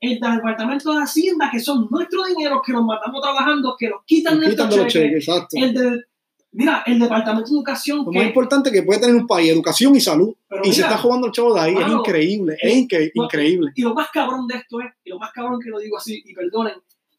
El 0.00 0.18
Departamento 0.18 0.94
de 0.94 1.02
Hacienda, 1.02 1.50
que 1.52 1.60
son 1.60 1.86
nuestro 1.90 2.24
dinero, 2.24 2.62
que 2.64 2.72
nos 2.72 2.86
matamos 2.86 3.20
trabajando, 3.20 3.76
que 3.78 3.90
nos 3.90 4.02
quitan 4.06 4.40
nos 4.40 4.48
quitan 4.48 4.70
de 4.70 4.76
los 4.78 4.94
exacto. 4.96 5.56
El 5.58 5.74
del, 5.74 6.06
mira, 6.52 6.82
el 6.86 6.98
Departamento 6.98 7.48
de 7.50 7.56
Educación, 7.56 7.98
Lo 8.04 8.10
que, 8.10 8.18
más 8.18 8.26
importante 8.28 8.72
que 8.72 8.82
puede 8.82 9.00
tener 9.00 9.14
un 9.16 9.26
país, 9.26 9.50
educación 9.50 9.94
y 9.96 10.00
salud. 10.00 10.34
pero 10.48 10.62
Y 10.64 10.72
se 10.72 10.82
está 10.82 10.98
jugando 10.98 11.26
el 11.28 11.32
chavo 11.32 11.54
de 11.54 11.60
ahí, 11.60 11.74
es 11.76 11.88
increíble, 11.88 12.56
es 12.60 12.74
incre- 12.74 13.12
no, 13.14 13.24
increíble. 13.24 13.72
Y 13.74 13.82
lo 13.82 13.94
más 13.94 14.08
cabrón 14.10 14.46
de 14.46 14.56
esto 14.56 14.80
es, 14.80 14.86
y 15.04 15.10
lo 15.10 15.18
más 15.18 15.32
cabrón 15.32 15.60
que 15.62 15.70
lo 15.70 15.78
digo 15.78 15.96
así, 15.96 16.22
y 16.24 16.34
perdonen, 16.34 16.74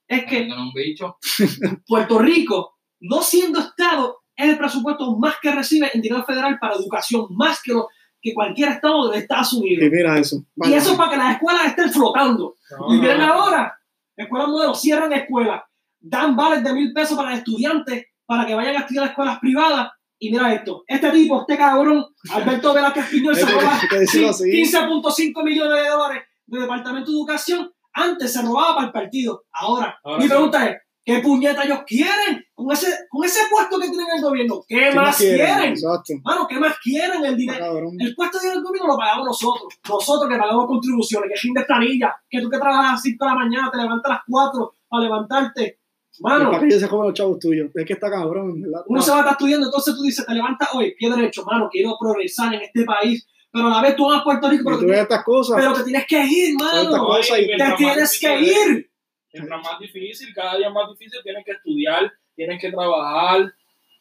es 0.07 0.25
que 0.25 0.41
un 0.51 0.71
bicho. 0.73 1.17
Puerto 1.87 2.19
Rico, 2.19 2.77
no 2.99 3.21
siendo 3.21 3.59
Estado, 3.59 4.19
es 4.35 4.49
el 4.49 4.57
presupuesto 4.57 5.15
más 5.17 5.35
que 5.41 5.51
recibe 5.51 5.89
en 5.93 6.01
dinero 6.01 6.23
federal 6.23 6.57
para 6.59 6.75
educación, 6.75 7.27
más 7.31 7.61
que, 7.63 7.73
lo, 7.73 7.87
que 8.21 8.33
cualquier 8.33 8.69
Estado 8.69 9.09
de 9.09 9.19
Estados 9.19 9.53
Y 9.53 9.57
Unidos. 9.57 9.89
mira 9.91 10.17
eso. 10.19 10.37
Y 10.37 10.43
Vale. 10.55 10.75
eso 10.75 10.97
para 10.97 11.11
que 11.11 11.17
las 11.17 11.33
escuelas 11.35 11.65
estén 11.67 11.91
flotando. 11.91 12.55
No, 12.79 12.93
Y 12.95 12.99
no, 12.99 13.33
ahora, 13.33 13.79
escuelas 14.15 14.47
modelos, 14.49 14.81
cierran 14.81 15.13
escuelas, 15.13 15.61
dan 15.99 16.35
vales 16.35 16.63
de 16.63 16.73
mil 16.73 16.91
pesos 16.93 17.15
para 17.17 17.35
estudiantes 17.35 18.05
para 18.25 18.45
que 18.45 18.55
vayan 18.55 18.75
a 18.75 18.79
estudiar 18.79 19.05
a 19.05 19.07
escuelas 19.09 19.39
privadas. 19.39 19.89
Y 20.19 20.31
mira 20.31 20.53
esto, 20.53 20.83
este 20.87 21.09
tipo, 21.11 21.41
este 21.41 21.57
cabrón, 21.57 22.05
Alberto 22.31 22.73
Velázquez 22.73 23.05
Piñol, 23.09 23.35
se 23.35 23.41
Hay 23.41 23.47
que- 23.47 23.53
roba 23.59 23.79
hay 23.81 23.87
que 23.87 23.99
decirlo 23.99 24.29
así. 24.29 24.43
15.5 24.45 25.43
millones 25.43 25.83
de 25.83 25.89
dólares 25.89 26.23
del 26.45 26.61
Departamento 26.61 27.11
de 27.11 27.17
Educación. 27.17 27.71
Antes 27.93 28.31
se 28.33 28.41
robaba 28.41 28.75
para 28.75 28.87
el 28.87 28.93
partido. 28.93 29.43
Ahora, 29.51 29.99
Ahora 30.03 30.17
mi 30.19 30.23
sí. 30.23 30.29
pregunta 30.29 30.65
es, 30.69 30.77
¿qué 31.03 31.19
puñeta 31.19 31.63
ellos 31.63 31.79
quieren 31.85 32.45
con 32.53 32.71
ese, 32.71 32.87
con 33.09 33.25
ese 33.25 33.39
puesto 33.49 33.79
que 33.79 33.87
tienen 33.89 34.07
en 34.11 34.17
el 34.17 34.21
gobierno? 34.23 34.61
¿Qué, 34.67 34.75
¿Qué 34.91 34.95
más 34.95 35.17
quieren? 35.17 35.71
Exacto. 35.71 36.13
Mano, 36.23 36.47
¿qué 36.47 36.59
más 36.59 36.77
quieren? 36.81 37.25
El 37.25 37.35
dinero. 37.35 37.65
Cabrón. 37.65 37.95
El 37.99 38.15
puesto 38.15 38.37
de 38.37 38.43
dinero 38.43 38.59
del 38.61 38.67
gobierno 38.67 38.93
lo 38.93 38.97
pagamos 38.97 39.25
nosotros. 39.25 39.73
Nosotros 39.89 40.29
que 40.29 40.37
pagamos 40.37 40.67
contribuciones, 40.67 41.31
que 41.33 41.39
rinde 41.41 41.65
planilla, 41.65 42.15
que 42.29 42.39
tú 42.39 42.49
que 42.49 42.57
trabajas 42.59 42.85
a 42.85 42.91
las 42.93 43.01
5 43.01 43.25
de 43.25 43.31
la 43.31 43.35
mañana, 43.35 43.71
te 43.71 43.77
levantas 43.79 44.09
a 44.11 44.13
las 44.13 44.23
4 44.27 44.75
para 44.87 45.03
levantarte. 45.03 45.79
Mano, 46.21 46.51
para 46.51 46.59
que 46.61 46.65
ellos 46.67 46.81
se 46.81 46.87
coman 46.87 47.07
los 47.07 47.15
chavos 47.15 47.39
tuyos. 47.39 47.69
Es 47.73 47.85
que 47.85 47.93
está 47.93 48.09
cabrón, 48.09 48.61
¿verdad? 48.61 48.83
uno 48.87 49.01
se 49.01 49.11
va 49.11 49.17
a 49.17 49.19
estar 49.21 49.33
estudiando, 49.33 49.65
entonces 49.67 49.95
tú 49.95 50.01
dices, 50.03 50.25
te 50.25 50.33
levantas 50.33 50.69
hoy, 50.73 50.93
pie 50.95 51.09
derecho, 51.09 51.43
mano, 51.43 51.67
quiero 51.71 51.95
progresar 51.99 52.53
en 52.53 52.61
este 52.61 52.83
país, 52.85 53.27
pero 53.51 53.67
a 53.67 53.69
la 53.71 53.81
vez 53.81 53.95
tú 53.95 54.05
vas 54.07 54.21
a 54.21 54.23
Puerto 54.23 54.49
Rico, 54.49 54.63
pero, 54.65 54.77
tú 54.77 54.85
te, 54.85 54.91
ves 54.91 55.01
estas 55.01 55.23
cosas. 55.23 55.57
pero 55.59 55.73
te 55.73 55.83
tienes 55.83 56.05
que 56.05 56.23
ir, 56.23 56.55
mano. 56.57 57.05
cosas 57.05 57.39
y- 57.39 57.47
Te 57.47 57.73
tienes 57.77 58.19
que 58.19 58.37
difícil 58.37 58.69
ir. 58.77 58.91
Mientras 59.33 59.63
más 59.63 59.79
difícil, 59.79 60.33
cada 60.33 60.57
día 60.57 60.69
más 60.69 60.89
difícil, 60.91 61.19
tienes 61.23 61.45
que 61.45 61.51
estudiar, 61.53 62.11
tienes 62.35 62.61
que 62.61 62.69
trabajar. 62.71 63.51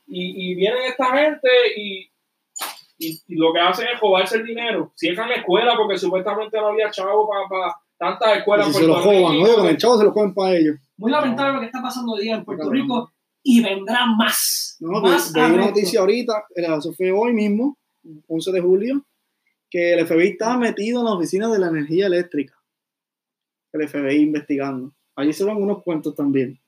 Y, 0.07 0.51
y 0.51 0.55
vienen 0.57 0.83
esta 0.89 1.07
gente 1.17 1.49
y, 1.77 2.11
y, 2.99 3.21
y 3.29 3.35
lo 3.37 3.53
que 3.53 3.61
hacen 3.61 3.87
es 3.95 4.01
robarse 4.01 4.39
el 4.39 4.45
dinero. 4.45 4.93
Cierran 4.97 5.31
escuelas 5.31 5.75
porque 5.77 5.97
supuestamente 5.97 6.59
no 6.61 6.69
había 6.69 6.91
chavo 6.91 7.29
para 7.49 7.77
tantas 7.97 8.39
escuelas. 8.39 8.67
Y 8.67 8.71
en 8.71 8.75
si 8.75 8.81
se 8.81 8.87
lo 8.89 8.99
Rico. 9.01 9.27
oye, 9.29 9.55
con 9.55 9.67
el 9.69 9.77
chavo 9.77 9.99
se 9.99 10.05
lo 10.05 10.13
comen 10.13 10.35
para 10.35 10.57
ellos. 10.57 10.77
Muy 11.01 11.13
lamentable 11.13 11.55
lo 11.55 11.61
que 11.61 11.67
está 11.67 11.81
pasando 11.81 12.13
hoy 12.13 12.23
día 12.23 12.35
en 12.37 12.45
Puerto. 12.45 12.69
Rico 12.71 13.11
y 13.43 13.63
vendrá 13.63 14.05
más. 14.07 14.77
No, 14.81 15.01
más 15.01 15.33
de, 15.33 15.41
de 15.41 15.47
una 15.55 15.67
noticia 15.67 16.01
ahorita, 16.01 16.45
eso 16.55 16.93
fue 16.93 17.11
hoy 17.11 17.33
mismo, 17.33 17.79
11 18.29 18.53
de 18.53 18.61
julio, 18.61 19.03
que 19.71 19.95
el 19.95 20.07
FBI 20.07 20.29
estaba 20.29 20.59
metido 20.59 21.01
en 21.01 21.07
la 21.07 21.13
oficina 21.15 21.49
de 21.49 21.59
la 21.59 21.69
energía 21.69 22.07
eléctrica. 22.07 22.55
El 23.73 23.89
FBI 23.89 24.17
investigando. 24.17 24.93
Allí 25.17 25.33
se 25.33 25.45
van 25.45 25.57
unos 25.57 25.83
cuentos 25.83 26.15
también. 26.15 26.59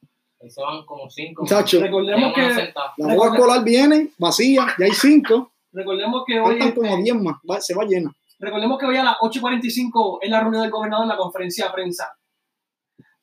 Eso 0.40 0.62
van 0.62 0.84
como 0.86 1.10
cinco. 1.10 1.42
Muchachos, 1.42 1.82
Recordemos 1.82 2.32
que, 2.34 2.72
la 2.96 3.14
boca 3.14 3.34
escolar 3.34 3.62
viene 3.64 4.08
vacía, 4.18 4.66
ya 4.78 4.86
hay 4.86 4.92
cinco, 4.92 5.52
recordemos 5.72 6.24
que 6.26 6.40
hoy 6.40 6.58
faltan 6.58 6.72
como 6.72 6.86
este, 6.88 7.02
10 7.02 7.16
más, 7.22 7.36
va- 7.48 7.60
se 7.60 7.74
va 7.74 7.84
llena. 7.84 8.12
Recordemos 8.38 8.78
que 8.78 8.86
hoy 8.86 8.96
a 8.96 9.04
las 9.04 9.16
8.45 9.20 10.18
es 10.22 10.30
la 10.30 10.40
reunión 10.40 10.62
del 10.62 10.70
gobernador 10.72 11.04
en 11.04 11.10
la 11.10 11.16
conferencia 11.16 11.66
de 11.66 11.72
prensa. 11.72 12.08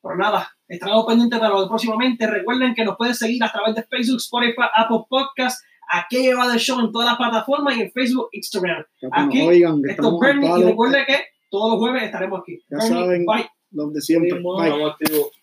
Pero 0.01 0.15
nada, 0.15 0.49
estaremos 0.67 1.05
pendientes 1.05 1.39
para 1.39 1.53
lo 1.53 1.61
de 1.63 1.67
próximamente. 1.67 2.27
Recuerden 2.27 2.73
que 2.73 2.85
nos 2.85 2.95
pueden 2.97 3.15
seguir 3.15 3.43
a 3.43 3.51
través 3.51 3.75
de 3.75 3.83
Facebook, 3.83 4.17
Spotify, 4.17 4.67
Apple 4.75 5.05
Podcast, 5.09 5.61
aquí 5.89 6.17
lleva 6.17 6.51
el 6.51 6.59
show 6.59 6.79
en 6.79 6.91
todas 6.91 7.07
las 7.07 7.17
plataformas 7.17 7.77
y 7.77 7.81
en 7.81 7.91
Facebook, 7.91 8.29
Instagram. 8.31 8.85
Ya 9.01 9.09
Aquí, 9.11 9.41
oigan, 9.41 9.81
que 9.81 9.91
Esto 9.91 10.01
es 10.01 10.07
estamos 10.07 10.19
Bernie 10.19 10.59
y 10.59 10.63
recuerden 10.63 11.05
que 11.05 11.17
todos 11.49 11.71
los 11.71 11.79
jueves 11.79 12.03
estaremos 12.03 12.39
aquí. 12.41 12.59
Ya 12.69 12.77
Bernie, 12.77 12.89
saben. 12.89 13.25
bye. 13.25 13.49
los 13.71 13.93
de 13.93 14.01
siempre. 14.01 14.39
Bye. 14.39 15.38